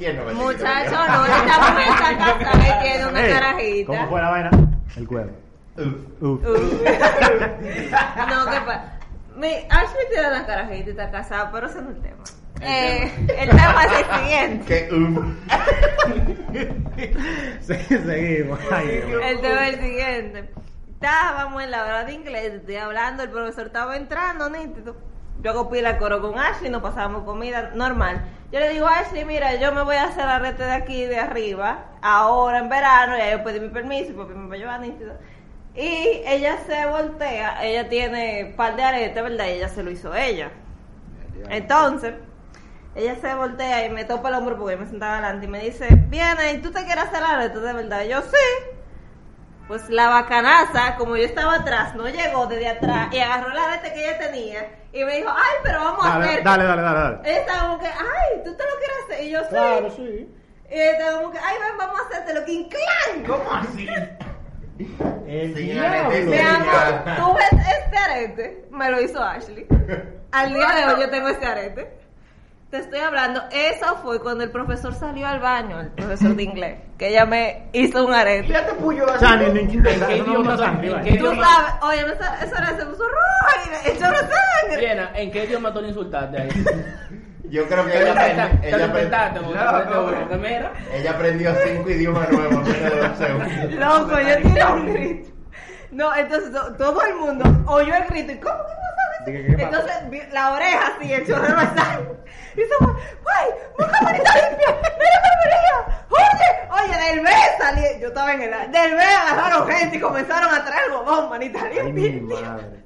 [0.00, 3.86] ¿Quién no me Muchacho, no, esta mujer está casada y tiene una carajita.
[3.86, 4.50] ¿Cómo fue la vaina?
[4.96, 5.32] El cuervo.
[5.76, 6.22] Uf.
[6.22, 6.40] Uf.
[8.30, 8.98] No, ¿qué pasa?
[9.68, 12.24] Ashley tiene una carajita y está casada, pero ese no es el tema.
[12.62, 14.64] Eh, el tema es el siguiente.
[14.66, 14.88] Que.
[17.60, 18.58] Sí, seguimos.
[18.70, 19.04] Ay.
[19.22, 20.50] El tema es el siguiente.
[20.94, 24.96] Estábamos en la hora de inglés, estoy hablando, el profesor estaba entrando, nítido.
[25.42, 28.22] Yo pila de coro con Ashley, nos pasábamos comida normal.
[28.52, 31.18] Yo le digo, Ashley, mira, yo me voy a hacer la rete de aquí, de
[31.18, 35.14] arriba, ahora en verano, ya yo pedí mi permiso, porque me va a llevar nítido.
[35.74, 39.46] Y ella se voltea, ella tiene par de aretes, ¿verdad?
[39.46, 40.50] Y ella se lo hizo ella.
[41.48, 42.14] Entonces,
[42.94, 45.86] ella se voltea y me topa el hombro porque me sentaba adelante y me dice,
[46.08, 48.02] viene, ¿y tú te quieres hacer la arete de verdad?
[48.04, 48.79] Y yo, sí.
[49.70, 53.92] Pues la bacanaza, como yo estaba atrás, no llegó desde atrás y agarró la arete
[53.92, 56.42] que ella tenía y me dijo, ay, pero vamos a hacer.
[56.42, 56.98] dale, dale, dale.
[56.98, 57.18] dale.
[57.22, 59.24] Ella estaba como que, ay, ¿tú te lo quieres hacer?
[59.24, 59.48] Y yo, sí.
[59.50, 60.34] Claro, sí.
[60.68, 62.44] Y ella estaba como que, ay, ven, vamos a hacértelo.
[62.44, 63.24] que ¡Clan!
[63.28, 63.88] ¿Cómo así?
[65.28, 66.10] El diablo.
[66.10, 69.68] Mi amor, tú ves este arete, me lo hizo Ashley.
[70.32, 71.99] Al día de hoy yo tengo este arete.
[72.70, 76.78] Te estoy hablando, eso fue cuando el profesor salió al baño, el profesor de inglés,
[76.98, 78.46] que ella me hizo un arete.
[78.46, 80.78] Ya te puyó O sea, ni, ni, ni- ¿En qué no idioma vaya.
[81.02, 81.44] qué Tú idioma?
[81.44, 84.76] sabes, oye, esa, esa se puso roja y me echó la sangre.
[84.78, 86.48] Viena, ¿en qué idioma tú le insultaste ahí?
[87.50, 88.86] Yo creo que ella, aprende- ella,
[89.42, 90.72] No, no, mira.
[90.94, 93.72] ella aprendió cinco idiomas nuevos en menos de dos segundos.
[93.74, 95.30] Loco, yo tiré un grito.
[95.90, 98.54] No, entonces to- todo el mundo oyó el grito y ¿cómo
[99.26, 99.58] que no.
[99.64, 99.92] Entonces
[100.32, 102.16] la oreja así, el chorro de sangre.
[102.60, 102.92] Y eso fue,
[103.38, 103.48] ¡ay!
[103.78, 104.68] ¡Busca manita limpia!
[104.98, 106.04] ¡Mira enfermería!
[106.10, 106.48] ¡Oye!
[106.84, 110.62] Oye, del B salí, yo estaba en el del B agarraron gente y comenzaron a
[110.64, 112.40] traer algodón, manita Ay, mi limpia.
[112.40, 112.80] madre.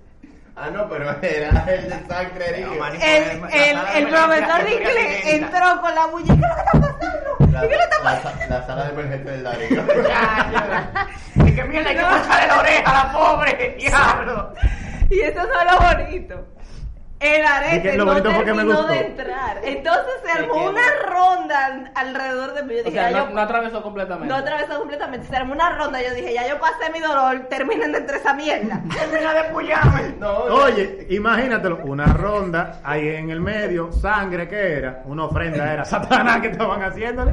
[0.56, 2.60] Ah, no, pero era el de sangre.
[2.64, 3.04] No, manito.
[3.04, 6.34] El, el, el profesor de inglés entró con la bulla.
[6.34, 7.52] ¿Qué es lo que está pasando?
[7.52, 8.38] La, ¿Y qué le está la, pasando?
[8.38, 9.84] sa- la sala de emergencia del Darío.
[11.46, 13.76] Y que mierda, hay que cortarle la oreja a la pobre.
[13.80, 14.54] Diablo.
[15.10, 16.46] Y eso es lo bonito.
[17.20, 18.86] El arete no terminó gustó.
[18.88, 19.58] de entrar.
[19.62, 22.74] Entonces se armó una ronda al- alrededor de mí.
[22.74, 24.28] Yo O dije, sea, ya no, yo- no atravesó completamente.
[24.28, 25.26] no atravesó completamente.
[25.28, 26.02] Se armó una ronda.
[26.02, 27.46] Yo dije, ya yo pasé mi dolor.
[27.48, 28.80] Terminen de entre esa mierda.
[29.10, 30.14] Termina de puyarme.
[30.18, 35.84] No, Oye, imagínatelo, una ronda ahí en el medio, sangre que era, una ofrenda era
[35.86, 37.32] Satanás que estaban haciéndole.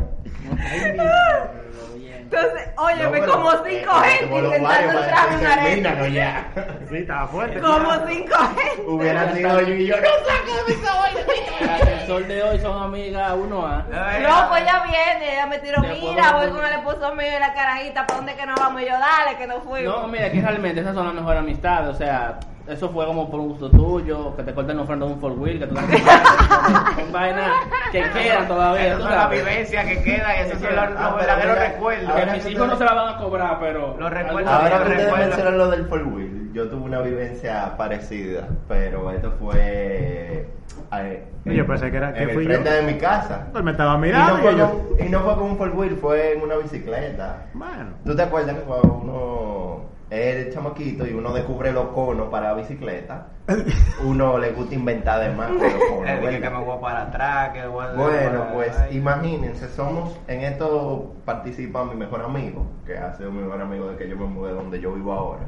[2.34, 6.88] Entonces, óyeme, No, como eh, cinco eh, gente como los intentando varios entrarme un arete.
[6.90, 7.60] Sí, estaba fuerte.
[7.60, 8.84] Como cinco gente.
[8.88, 11.20] Hubiera sido yo y yo, no saco de mi caballo.
[12.02, 13.78] El sol de hoy son amigas uno a.
[13.84, 17.54] No, pues ella viene, ella me tiró, mira, voy con el esposo mío y la
[17.54, 18.82] carajita, ¿para dónde que nos vamos?
[18.82, 20.02] Y yo, dale, que no fuimos.
[20.02, 21.90] No, mira, que realmente esas son las mejores amistades.
[21.90, 25.20] O sea, eso fue como por un gusto tuyo, que te corten ofrenda de un
[25.22, 25.76] four wheel, que tú
[26.96, 27.52] Son vainas
[27.92, 28.88] que quedan todavía.
[28.88, 32.12] Esas son las vivencias que quedan y esos son los, Ah, los verdaderos recuerdos.
[32.20, 33.96] Que mis hijos no se la van a cobrar, pero.
[33.98, 34.52] Los recuerdos.
[34.54, 35.28] Ahora que Yo ustedes recuerdo.
[35.28, 40.48] mencionan lo del four wheel, yo tuve una vivencia parecida, pero esto fue
[40.94, 42.76] eh, Yo pensé que era- que en el fui frente yo.
[42.76, 43.48] de mi casa.
[43.52, 45.58] Pues me estaba Y no, mirando fue y yo, con, y no fue con un
[45.58, 47.46] four wheel, fue en una bicicleta.
[47.54, 52.54] bueno, ¿Tú te acuerdas que cuando uno es chamaquito y uno descubre los conos para
[52.54, 53.28] bicicleta,
[54.04, 57.66] uno le gusta inventar de más con los conos, que me voy para atrás, que
[57.68, 57.94] voy a...
[57.94, 58.98] Bueno, pues Ay.
[58.98, 63.96] imagínense, somos, en esto participa mi mejor amigo, que ha sido mi mejor amigo de
[63.98, 65.44] que yo me mudé donde yo vivo ahora,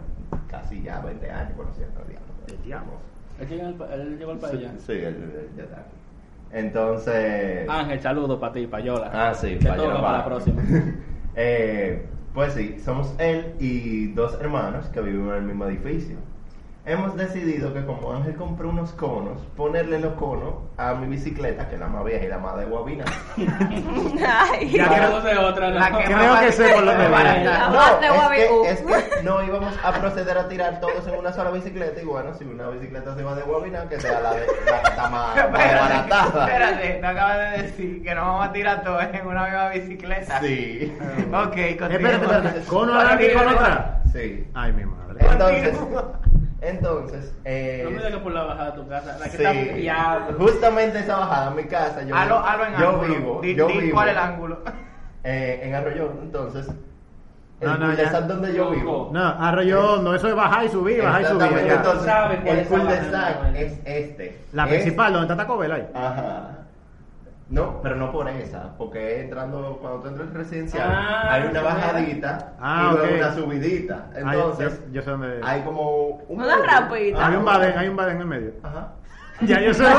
[0.54, 2.28] casi ya 20 años conociendo al diablo.
[2.48, 2.92] El diablo.
[3.40, 4.74] Él llegó al, pa- él llegó al país Sí, ya.
[4.78, 5.96] sí, él, ya está aquí.
[6.52, 7.68] Entonces...
[7.68, 9.10] Ángel, saludo para ti, Payola.
[9.12, 10.62] Ah, sí, Te Payola toca para la próxima.
[11.36, 16.18] Eh, pues sí, somos él y dos hermanos que vivimos en el mismo edificio.
[16.86, 21.76] Hemos decidido que como Ángel compró unos conos, ponerle los conos a mi bicicleta, que
[21.76, 23.06] es la más vieja y la más de guabina.
[24.28, 25.80] Ay, Ya dos de otra, ¿no?
[25.80, 27.44] La que Creo más que sé por viene.
[27.46, 31.32] La No, es que, es que no íbamos a proceder a tirar todos en una
[31.32, 34.46] sola bicicleta y bueno, si una bicicleta se va de guabina, que sea la de
[34.66, 36.46] la, la más más baratada.
[36.48, 40.42] Espérate, no acabas de decir que nos vamos a tirar todos en una misma bicicleta.
[40.42, 40.94] Sí.
[41.32, 42.22] Ok, Espérate, continuemos.
[42.24, 43.80] espérate, ¿cono adelante y cono atrás?
[44.12, 44.48] Sí.
[44.54, 45.26] Ay, mi madre.
[45.32, 45.78] Entonces,
[46.66, 49.18] entonces, eh, No me digas que por la bajada de tu casa.
[49.20, 49.44] La que Sí.
[49.44, 50.38] está diablo.
[50.40, 53.14] Justamente esa bajada mi casa, yo, Halo, halo en yo ángulo.
[53.16, 54.60] vivo, Di- yo di vivo cuál es el ángulo.
[55.24, 56.68] eh, en Arroyo, entonces,
[57.62, 58.22] el No, no, cul-de-sac ya.
[58.22, 59.10] donde yo vivo.
[59.14, 61.42] No, arroyo hondo, eso es bajar y subir, bajar y subir.
[61.72, 62.14] Entonces,
[62.46, 64.40] el es la cul-de-sac bajada, es este.
[64.54, 65.88] La Es- principal, donde está Taco Bell ahí.
[65.94, 66.50] Ajá.
[67.54, 71.62] No, pero no por esa, porque entrando, cuando tú entras al residencial, Ah, hay una
[71.62, 73.18] bajadita Ah, y luego ok.
[73.20, 74.06] una subidita.
[74.16, 75.40] Ay, Entonces, yo, yo sé dónde.
[75.44, 77.28] hay como un Una rampita.
[77.28, 78.54] hay un badén, hay un badén en el medio.
[78.64, 78.88] Ajá.
[79.42, 79.84] Ya yo sé.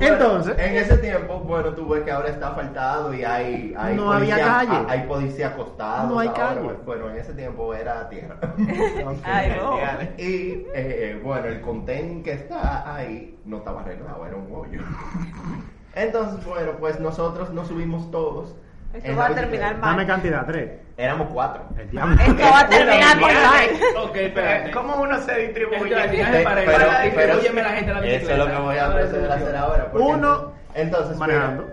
[0.00, 4.12] Entonces, En ese tiempo, bueno, tú ves que ahora está faltado y hay, hay No
[4.12, 4.76] había calle.
[4.76, 6.10] a- Hay policía acostados.
[6.10, 6.70] No hay ahora, calle.
[6.86, 8.36] Bueno, en ese tiempo era tierra.
[9.24, 9.76] Ay, no.
[10.16, 14.80] y eh, bueno, el conten que está ahí no estaba arreglado, era un hoyo.
[15.94, 18.54] Entonces, bueno, pues nosotros nos subimos todos.
[18.94, 19.86] Esto va a terminar bicicleta.
[19.86, 20.70] dame cantidad, tres.
[20.96, 21.62] Éramos cuatro.
[21.78, 22.14] El diablo.
[22.20, 24.04] Esto va a terminar por mal.
[24.08, 24.70] Ok, espérate.
[24.72, 25.78] ¿Cómo uno se distribuye?
[25.94, 29.30] Pero- para- pero- distribúyeme la gente la Eso es lo que voy a Ahora proceder
[29.30, 29.90] a hacer ahora.
[29.94, 31.66] Uno entonces, manejando.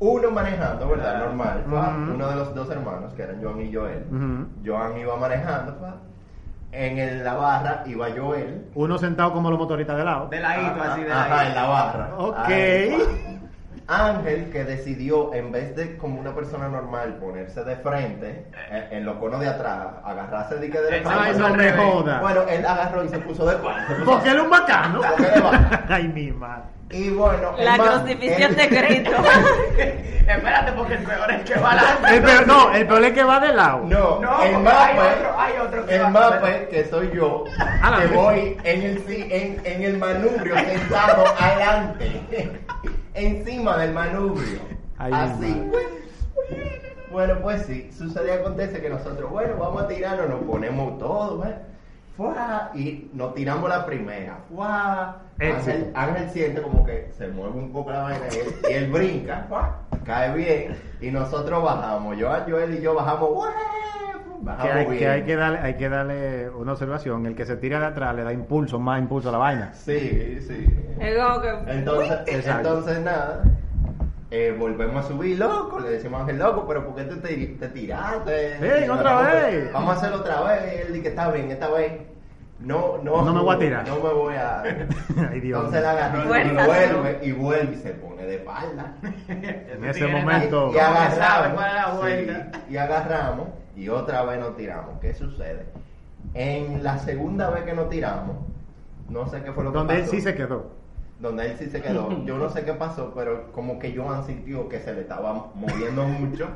[0.00, 1.18] uno manejando, ¿verdad?
[1.18, 1.64] Normal.
[2.14, 4.04] Uno de los dos hermanos, que eran Joan y Joel.
[4.64, 5.96] Joan iba manejando, pa.
[6.72, 8.64] En el- la barra iba Joel.
[8.74, 10.26] Uno sentado como los motoristas de lado.
[10.28, 11.48] De ladito, Ajá, así de Ajá, ladito.
[11.50, 12.08] en la barra.
[12.18, 12.48] Ok.
[13.94, 19.04] Ángel que decidió, en vez de como una persona normal ponerse de frente, eh, en
[19.04, 21.48] los conos de atrás, agarrarse de que de la Ay, espalda.
[21.48, 22.20] no me joda.
[22.20, 23.86] Bueno, él agarró y se puso de espalda.
[24.04, 25.00] Porque él es un bacano.
[25.00, 25.78] Porque bacano.
[25.88, 26.64] Ay, mi madre.
[26.90, 29.10] Y bueno, La ma- crucifixión el- de Cristo.
[30.26, 32.14] Espérate, porque el peor es que va adelante.
[32.16, 33.78] El peor, no, el peor es que va de lado.
[33.84, 37.10] No, No, el porque hay mapa, otro- hay otro que el va- mapa que soy
[37.14, 37.44] yo,
[37.82, 42.22] Ah, la que voy en el, en el manubrio sentado adelante,
[43.14, 44.60] encima del manubrio,
[44.98, 45.70] Ay, así.
[47.10, 51.46] Bueno, pues sí, sucede y acontece que nosotros, bueno, vamos a tirarnos, nos ponemos todos,
[51.46, 51.54] ¿eh?
[52.16, 52.70] ¡Fua!
[52.74, 54.38] y nos tiramos la primera.
[54.48, 55.16] ¡Fua!
[55.38, 55.70] Éxito.
[55.70, 58.90] Ángel, Ángel siente como que se mueve un poco la vaina y él, y él
[58.90, 59.78] brinca, ¡fua!
[60.04, 62.16] cae bien y nosotros bajamos.
[62.16, 63.52] Yo, Joel y yo bajamos, ¡fua!
[64.62, 67.26] Que hay, que hay que darle, hay que darle una observación.
[67.26, 69.72] El que se tira de atrás le da impulso, más impulso a la vaina.
[69.74, 70.66] Sí, sí.
[71.00, 73.42] Entonces, entonces nada.
[74.30, 75.80] eh, volvemos a subir, loco.
[75.80, 78.58] Le decimos a Ángel, loco, pero ¿por qué te, te, te tiraste?
[78.60, 79.72] Ven, otra vez.
[79.72, 80.80] Vamos a hacerlo otra vez.
[80.86, 81.92] Él dice que está bien, esta vez.
[82.60, 83.88] No, no, No me voy a tirar.
[83.88, 84.62] No me voy a.
[85.30, 85.58] Ay, Dios.
[85.58, 88.94] Entonces la agarró y vuelve, y vuelve y se pone de espalda.
[89.28, 90.70] En ese momento.
[90.72, 92.04] Y, y agarramos.
[92.06, 92.26] sí,
[92.70, 94.98] y agarramos y otra vez nos tiramos.
[95.00, 95.66] ¿Qué sucede?
[96.34, 98.36] En la segunda vez que nos tiramos,
[99.08, 100.70] no sé qué fue lo que Donde él pasó sí se quedó.
[101.20, 102.10] donde él sí se quedó.
[102.24, 106.04] Yo no sé qué pasó, pero como que Joan sintió que se le estaba moviendo
[106.04, 106.48] mucho.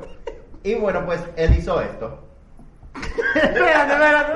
[0.63, 2.19] Y bueno, pues él hizo esto.
[3.35, 4.33] Espérate, espérate,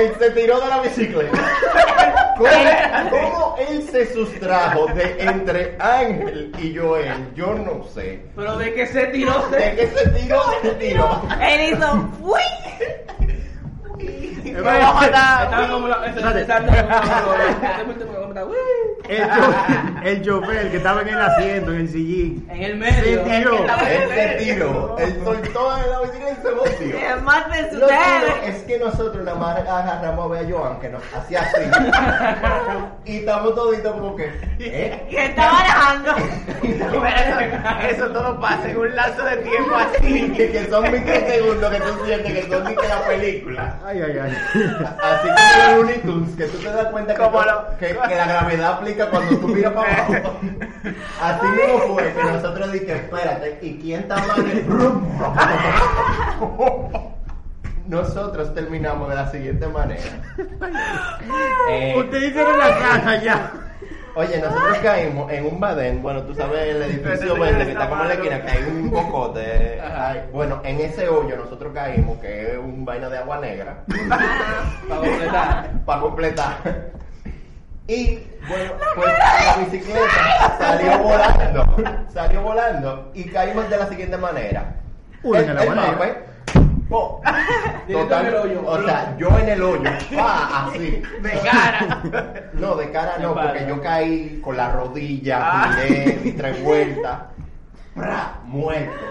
[0.00, 1.38] Él se tiró de la bicicleta.
[2.36, 2.50] ¿Cómo,
[3.10, 7.32] cómo él se sustrajo de entre Ángel y Joel?
[7.36, 8.20] Yo no sé.
[8.34, 11.22] Pero de que se tiró De que se tiró, se tiró.
[11.40, 12.10] Él hizo.
[12.20, 12.40] ¡Uy!
[15.70, 16.06] Como la.
[19.06, 22.46] El, cho- el chofer que estaba en el asiento, en el sillín.
[22.50, 23.24] En el medio.
[23.24, 23.56] Se tiró.
[23.86, 24.96] Él se tiró.
[24.98, 26.98] Él soltó de la bicicleta y se volvió.
[26.98, 28.56] Es más de Lo duro ustedes.
[28.56, 31.60] es que nosotros nada más agarramos a ver a Joan que nos hacía así.
[33.12, 34.24] y estamos toditos como que.
[34.58, 35.06] ¿eh?
[35.10, 36.14] Que está manejando.
[37.90, 40.30] Eso todo pasa en un lapso de tiempo así.
[40.36, 43.78] que, que son microsegundos que tú sientes que son ni que la película.
[43.84, 44.36] Ay, ay, ay.
[45.02, 48.26] Así como los Looney Tunes, que tú te das cuenta que, lo- que, que la
[48.26, 50.40] gravedad aplica cuando tú miras para abajo.
[51.22, 55.02] Así mismo fue que nosotros dijimos, espérate, ¿y quién está manejando?
[57.86, 60.00] Nosotros terminamos de la siguiente manera.
[61.68, 63.52] Eh, Ustedes hicieron la caja ya.
[64.16, 68.02] Oye, nosotros caímos en un badén, bueno, tú sabes el edificio verde que está como
[68.02, 69.80] en la esquina, que hay un cocote.
[69.80, 73.78] Ay, bueno, en ese hoyo nosotros caímos, que es un vaina de agua negra,
[74.88, 75.70] Para completar.
[75.84, 76.54] para completar.
[77.88, 81.76] Y bueno, pues la bicicleta salió volando,
[82.08, 84.76] salió volando y caímos de la siguiente manera.
[85.24, 85.90] En el agua negra.
[85.92, 86.06] mapa,
[86.94, 87.20] po,
[87.88, 88.62] Directo en el hoyo.
[88.66, 91.02] o sea, yo en el hoyo, pa, así.
[91.22, 92.00] De cara.
[92.54, 95.76] No, de cara no, porque yo caí con la rodilla, Ah.
[95.76, 97.18] giré, di tres vueltas,
[97.94, 98.34] ¡pra!
[98.44, 99.04] muerto.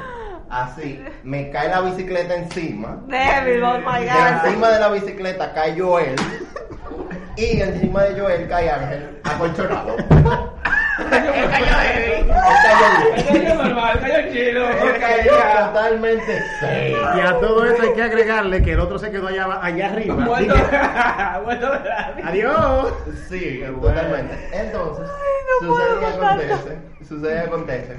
[0.50, 3.00] Así, me cae la bicicleta encima.
[3.08, 4.46] Devil, oh my De god.
[4.46, 6.16] encima de la bicicleta cae Joel.
[7.36, 9.96] Y encima de Joel cae Ángel, acolchonado.
[15.74, 16.44] Totalmente.
[17.16, 20.16] Y a todo esto hay que agregarle que el otro se quedó allá, allá arriba.
[20.16, 20.56] Muerto.
[21.44, 21.72] Muerto
[22.24, 22.94] Adiós.
[23.30, 24.38] Sí, totalmente.
[24.52, 25.10] Entonces,
[25.60, 26.78] sucede y acontece,
[27.08, 27.98] sucede y acontece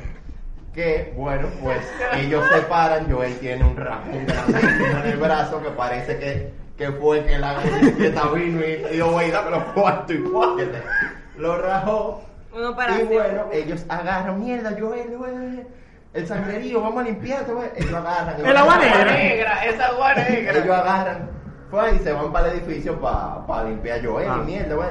[0.74, 1.80] que, bueno, pues
[2.16, 6.90] ellos se paran, Joel tiene un rajón grandísimo en el brazo que parece que, que
[6.92, 8.61] fue que la bicicleta vino
[8.92, 10.24] y güey, dame los cuartos y.
[11.38, 12.24] Lo rajó
[12.55, 13.09] Una y operación.
[13.12, 15.67] bueno, ellos agarran, mierda, Joel, Joel,
[16.12, 17.69] el sangrerío, vamos a limpiarte, güey.
[17.77, 18.47] Ellos agarran.
[18.47, 19.64] El agua negra.
[19.64, 20.79] esa agua Ellos negra.
[20.79, 21.31] agarran
[21.71, 24.38] fue, y se van para el edificio para limpiar Joel Ah.
[24.43, 24.88] y mierda, güey.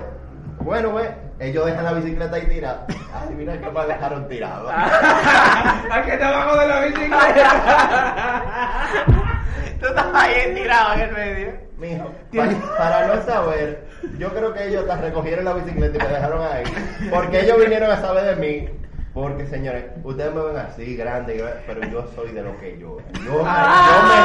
[0.59, 1.07] Bueno, güey,
[1.39, 2.85] ellos dejan la bicicleta ahí tirada.
[3.13, 4.69] Adivina qué más dejaron tirado.
[6.05, 8.81] Que está abajo de la bicicleta.
[9.79, 11.53] Tú estás ahí tirado en el medio.
[11.83, 13.83] Mijo, pa- para no saber,
[14.17, 16.63] yo creo que ellos hasta recogieron la bicicleta y me dejaron ahí.
[17.11, 18.69] Porque ellos vinieron a saber de mí.
[19.13, 22.97] Porque, señores, ustedes me ven así, grande, pero yo soy de lo que yo.
[23.25, 23.45] Yo, yo me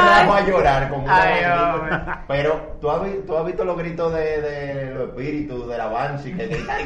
[0.09, 1.97] rajo a llorar como una Ay, hombre.
[2.27, 5.87] Pero, ¿tú has, vi- tú has visto los gritos de, de los espíritus, de la
[5.87, 6.77] Banshee, que gritan.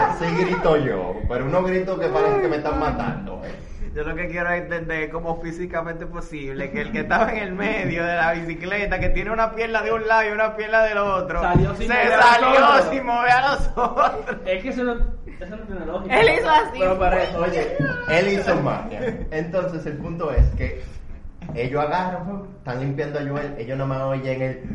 [0.00, 3.40] Así grito yo, pero unos gritos que parece que me están matando.
[3.44, 3.52] eh.
[3.94, 7.52] Yo lo que quiero es entender cómo físicamente posible que el que estaba en el
[7.52, 10.96] medio de la bicicleta, que tiene una pierna de un lado y una pierna del
[10.96, 14.36] otro, Salió sin se mover a salió sin mover a nosotros.
[14.46, 14.92] Es que eso no.
[14.92, 16.20] Eso no tiene lógica.
[16.20, 16.78] Él hizo así.
[16.78, 17.76] Pero para eso, Oye,
[18.08, 19.18] él hizo magia.
[19.30, 20.82] Entonces el punto es que
[21.54, 24.62] ellos agarran, están limpiando a Joel, ellos no me oyen el.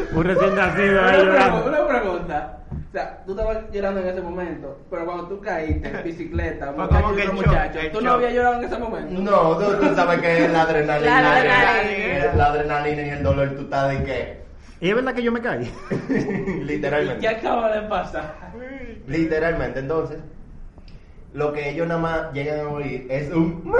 [0.12, 2.59] Un recién nacido ahí Una una pregunta.
[2.90, 7.12] O sea, tú estabas llorando en ese momento, pero cuando tú caíste en bicicleta, muchacho
[7.12, 9.22] y que muchacho, shock, ¿tú no habías llorado en ese momento?
[9.22, 11.22] No, tú, tú sabes que la adrenalina.
[11.22, 12.34] La adrenalina.
[12.34, 14.40] La adrenalina y el dolor, tú estás de que.
[14.80, 15.72] Y es verdad que yo me caí.
[16.08, 17.20] ¿Y Literalmente.
[17.20, 18.34] qué acaba de pasar?
[19.06, 20.18] Literalmente, entonces,
[21.32, 23.72] lo que ellos nada más llegan a oír es un...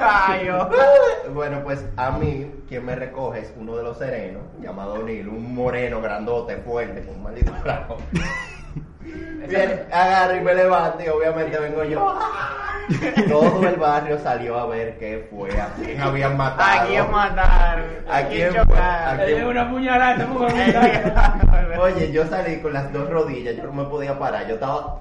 [0.00, 0.68] Ay, oh.
[1.32, 5.54] Bueno, pues a mí, quien me recoge es uno de los serenos, llamado Nil, un
[5.54, 7.96] moreno grandote, fuerte, con un maldito brazo.
[9.48, 12.18] Viene, agarra y me levanta y obviamente vengo yo.
[13.28, 16.82] Todo el barrio salió a ver qué fue, a quién habían matado.
[16.82, 17.84] ¿A quién mataron?
[18.08, 19.42] ¿A quién chocaron?
[19.42, 23.72] ¿A una puñalada, te pongo a Oye, yo salí con las dos rodillas, yo no
[23.72, 25.00] me podía parar, yo estaba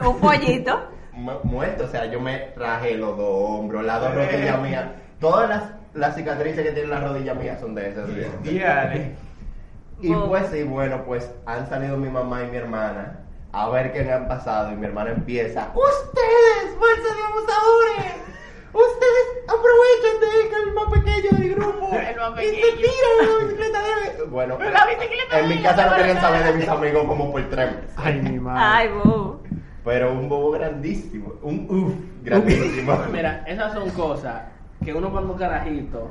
[0.00, 0.97] Un pollito.
[1.18, 4.84] Mu- muerto, o sea, yo me rajé los dos hombros, las dos rodillas mías.
[5.20, 5.62] Todas las,
[5.94, 8.06] las cicatrices que tienen las rodillas mías son de esas.
[8.42, 9.12] Dígale.
[10.00, 10.28] Y Oh.
[10.28, 13.18] pues sí, bueno, pues han salido mi mamá y mi hermana
[13.52, 18.14] a ver qué me han pasado y mi hermana empieza, ustedes, bolsa de abusadores,
[18.72, 23.44] ustedes aprovechan de que el más pequeño del grupo El más y se tiran la
[23.46, 24.28] bicicleta de él".
[24.30, 27.72] Bueno, La bicicleta en mi casa no querían saber de mis amigos como por tres
[27.74, 27.90] meses.
[27.96, 28.60] Ay, mi madre.
[28.64, 29.40] Ay, bu.
[29.84, 32.96] Pero un bobo grandísimo, un uff grandísimo.
[33.12, 34.42] Mira, esas son cosas
[34.84, 36.10] que uno cuando carajito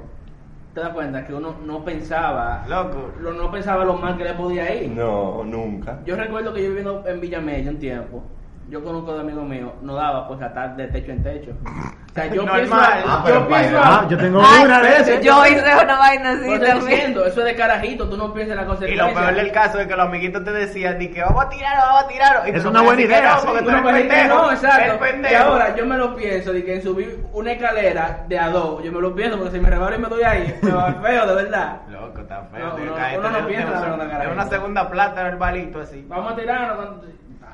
[0.74, 3.12] te das cuenta que uno no pensaba, Loco.
[3.20, 4.92] lo- no pensaba lo mal que le podía ir.
[4.92, 6.00] No, nunca.
[6.06, 8.24] Yo recuerdo que yo viviendo en Villamella un tiempo,
[8.70, 11.52] yo conozco de amigos míos, no daba pues estar de techo en techo.
[11.62, 12.62] O sea, yo Normal.
[12.62, 12.76] pienso,
[13.08, 15.22] Ah, pero yo pienso, Ah, yo tengo Ay, una de esas.
[15.22, 16.80] Yo hice una vaina así también.
[16.80, 19.08] diciendo, eso es de carajito, tú no piensas en la Y consecuencia.
[19.08, 21.78] lo peor del caso es que los amiguitos te decían di que vamos a tirar,
[21.78, 22.44] vamos a tirar.
[22.48, 23.46] Y Es una no buena idea, sí.
[23.46, 24.28] No, porque tú no pendejo.
[24.36, 25.06] no, exacto.
[25.30, 28.84] Y ahora yo me lo pienso, de que en subir una escalera de a dos,
[28.84, 31.28] yo me lo pienso porque si me rebalo y me doy ahí, me va feo,
[31.28, 31.82] de verdad.
[31.90, 32.66] Loco, está feo.
[32.68, 34.34] No, tío, uno- uno no piensa la segunda de carajita.
[34.34, 36.04] una segunda plata en el balito así.
[36.10, 36.96] Vamos a tirarnos.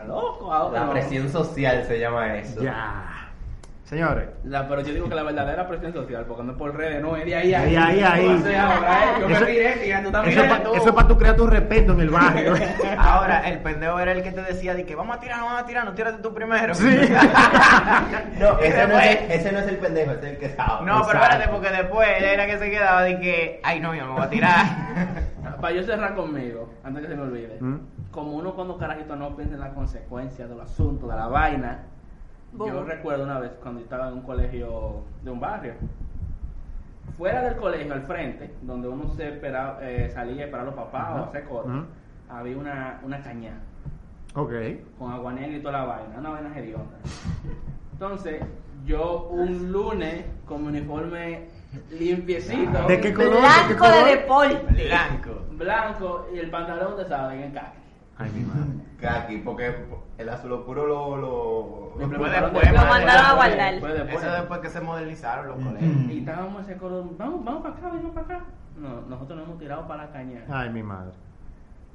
[0.03, 0.79] Está loco, ahora.
[0.81, 0.91] La no.
[0.91, 2.61] presión social se llama eso.
[2.61, 3.09] Ya.
[3.85, 6.99] Señores, La- pero yo digo que la verdadera presión social, porque no es por redes,
[7.01, 8.25] no, es de ahí a De ahí a ahí.
[8.25, 9.07] ¿Cómo haces ahora, eh?
[9.19, 10.33] Yo Eso- me tiré, tía, tú también.
[10.39, 10.71] eso es tú.
[10.71, 12.53] pa- eso es para tú crear tu respeto en el barrio.
[12.97, 15.65] Ahora, el pendejo era el que te decía di que vamos a tirar, vamos a
[15.65, 16.73] tirar, no tírate tú primero.
[16.73, 16.87] Sí.
[18.39, 20.85] No, ese no, es, ese no es el pendejo, ese es el que sabe.
[20.85, 24.05] No, pero espérate, porque después él era que se quedaba de que, ay no, yo
[24.07, 24.65] me voy a tirar.
[25.61, 27.57] Para yo cerrar conmigo, antes que se me olvide.
[27.59, 27.79] Mm.
[28.13, 31.83] Como uno cuando carajito no piensa en las consecuencias del asunto, de la vaina.
[32.53, 35.73] Yo recuerdo una vez cuando yo estaba en un colegio de un barrio.
[37.17, 40.75] Fuera del colegio, al frente, donde uno se esperaba, eh, salía a esperar a los
[40.75, 41.83] papás o a hacer cosas,
[42.29, 43.59] había una, una cañada
[44.35, 44.51] ok.
[44.97, 46.97] con agua negra y toda la vaina, una vaina hedionda.
[47.93, 48.41] Entonces,
[48.85, 51.47] yo un lunes con mi uniforme
[51.91, 53.33] limpiecito, ¿De qué color?
[53.33, 54.07] ¿De qué Blanco de color?
[54.07, 54.83] deporte.
[54.85, 55.41] Blanco.
[55.57, 57.82] blanco y el pantalón de saben en khaki.
[58.17, 58.69] Ay, mi madre.
[59.01, 59.75] Kaki, porque
[60.17, 61.17] el azul oscuro lo.
[61.17, 61.93] lo...
[61.97, 63.71] Me Después, después, mandaron a guardar.
[63.73, 64.23] después, después.
[64.23, 66.11] Eso después que se modernizaron los colegios.
[66.11, 68.45] Y estábamos ese coro, vamos, vamos para acá, vamos para acá.
[68.77, 70.45] No, nosotros nos hemos tirado para la cañada.
[70.49, 71.11] Ay, mi madre.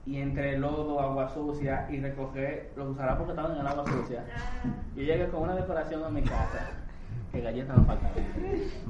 [0.07, 4.25] Y entre lodo, agua sucia y recoger los usarapos que estaban en el agua sucia.
[4.97, 6.71] Yo llegué con una decoración a mi casa.
[7.33, 8.15] Que galletas no faltaban.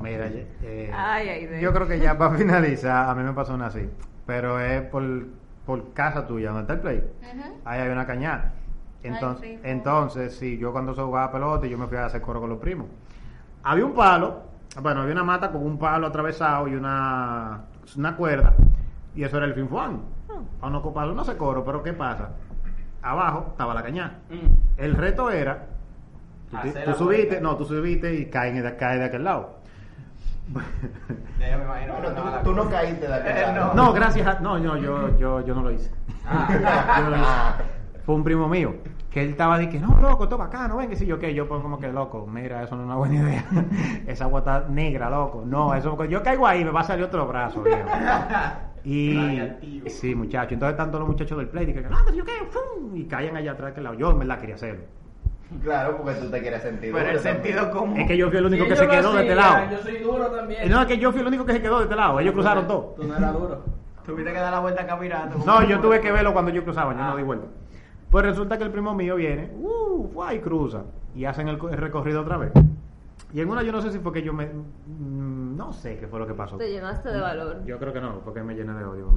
[0.00, 0.26] Mira,
[0.62, 3.66] eh, Ay, ay, de- yo creo que ya para finalizar, a mí me pasó una
[3.66, 3.88] así.
[4.26, 5.02] Pero es por,
[5.68, 7.12] por casa tuya, donde está el play.
[7.66, 8.54] Ahí hay una cañada.
[9.02, 9.60] Entonces, Ay, sí.
[9.64, 12.58] entonces, sí, yo cuando se jugaba pelota, yo me fui a hacer coro con los
[12.58, 12.86] primos.
[13.62, 14.44] Había un palo,
[14.80, 17.64] bueno, había una mata con un palo atravesado y una,
[17.98, 18.54] una cuerda.
[19.14, 20.00] Y eso era el finfuán.
[20.62, 22.30] A uno copado no se coro, pero ¿qué pasa?
[23.02, 24.20] Abajo estaba la cañada.
[24.30, 24.80] Mm.
[24.80, 25.66] El reto era,
[26.50, 26.56] tú,
[26.94, 27.40] subiste, vuelta.
[27.40, 29.57] no, tú subiste y caes de, caes de aquel lado.
[31.38, 32.76] Ya yo me imagino Bueno, que no la tú, tú no cosa.
[32.80, 33.74] caíste de aquel Eh, lado.
[33.74, 34.40] No, gracias a...
[34.40, 35.90] No, no, yo, yo, yo no lo hice.
[36.28, 37.64] Yo no lo hice.
[38.04, 38.74] Fue un primo mío
[39.10, 41.48] que él estaba de que no, loco, esto bacano, ven que si yo qué, yo
[41.48, 43.44] pues como que loco, mira, eso no es una buena idea.
[44.06, 45.44] Esa agua está negra, loco.
[45.46, 47.88] No, eso yo caigo ahí me va a salir otro brazo, viejo.
[48.84, 52.18] Y sí, muchachos, entonces están todos los muchachos del play y que no, que si
[52.18, 52.94] yo qué, ¡fum!
[52.96, 53.96] y caen allá atrás de aquel lado.
[53.96, 54.82] Yo en verdad quería hacerlo.
[55.62, 56.92] Claro, porque tú te quieres sentir.
[56.92, 57.34] Pero el también.
[57.36, 57.98] sentido común.
[58.00, 59.70] Es que yo fui el único que se quedó de este lado.
[59.70, 60.68] Yo soy duro también.
[60.70, 62.20] No, es que yo fui el único que se quedó de este lado.
[62.20, 62.94] Ellos cruzaron todo.
[62.96, 63.64] Tú no eras duro.
[64.04, 65.38] Tuviste que dar la vuelta caminando.
[65.44, 67.08] No, yo tuve que verlo cuando yo cruzaba, yo Ah.
[67.10, 67.46] no di vuelta.
[68.10, 70.82] Pues resulta que el primo mío viene, uh, fue y cruza.
[71.14, 72.52] Y hacen el, co- el recorrido otra vez.
[73.34, 74.46] Y en una yo no sé si fue que yo me...
[74.46, 76.56] mm, No sé qué fue lo que pasó.
[76.56, 77.62] Te llenaste de valor.
[77.66, 79.08] Yo creo que no, porque me llené de odio.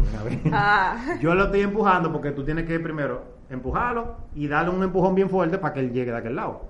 [0.51, 0.97] Ah.
[1.21, 3.21] Yo lo estoy empujando porque tú tienes que primero
[3.51, 6.61] empujarlo y darle un empujón bien fuerte para que él llegue de aquel lado.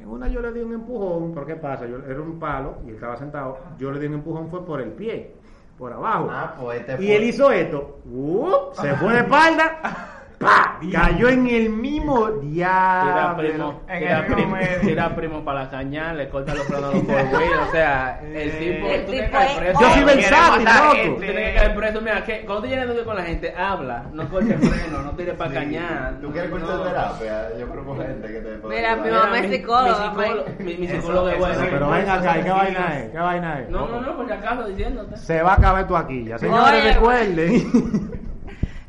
[0.00, 1.86] En una yo le di un empujón, pero ¿qué pasa?
[1.86, 3.58] Yo, era un palo y él estaba sentado.
[3.78, 5.34] Yo le di un empujón fue por el pie,
[5.78, 6.28] por abajo.
[6.30, 7.98] Ah, pues este y fue- él hizo esto.
[8.10, 8.74] ¡up!
[8.74, 10.09] se fue de espalda.
[10.40, 10.78] ¡Pa!
[10.90, 13.36] Cayó en el mismo diablo.
[13.36, 16.96] primo, tira el mismo primo, tira primo para la caña, le corta los frenos a
[16.96, 19.80] los four-wheel, o sea, el tipo, El tú tienes tipo que es- caer preso.
[19.80, 21.14] Yo soy versátil, loco.
[21.14, 23.54] Tú tienes que caer preso, mira, que cuando tú llenas de odio con la gente,
[23.54, 26.14] habla, no corte freno, no tires para cañar.
[26.22, 26.82] ¿Tú quieres cursar no.
[26.84, 27.48] terapia?
[27.58, 30.14] Yo propongo gente que te pueda Mira, mi mamá es psicóloga,
[30.58, 31.60] Mi psicólogo, es bueno.
[31.70, 33.10] Pero venga acá, ¿qué vaina es?
[33.10, 33.68] ¿Qué vaina es?
[33.68, 35.16] No, no, no, por si acaso diciéndote.
[35.18, 36.38] Se va a acabar tu aquí ya.
[36.38, 38.09] Señores, recuerden.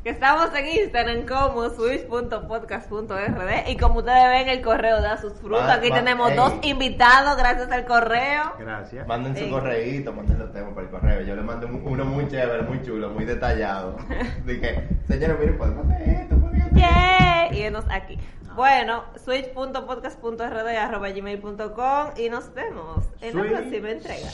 [0.02, 5.60] Que estamos en Instagram como switch.podcast.rd y como ustedes ven el correo da sus frutos.
[5.60, 6.36] Va- Aquí va- tenemos ey.
[6.36, 8.52] dos invitados gracias al correo.
[8.58, 9.06] Gracias.
[9.06, 9.50] Manden su Sí.
[9.50, 11.20] correíto, manden los temas por el correo.
[11.22, 13.96] Yo le mandé un- uno muy chévere, muy chulo, muy detallado.
[14.44, 17.58] Dije, señores, miren, podemos hacer esto, podemos hacer ¡Yay!
[17.58, 18.18] Y enos aquí.
[18.56, 24.28] Bueno, switch.podcast.rd arroba gmail.com y nos vemos en la próxima entrega.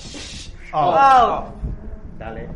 [0.72, 0.94] Oh, Oh.
[0.96, 1.52] oh.
[2.18, 2.48] Dale.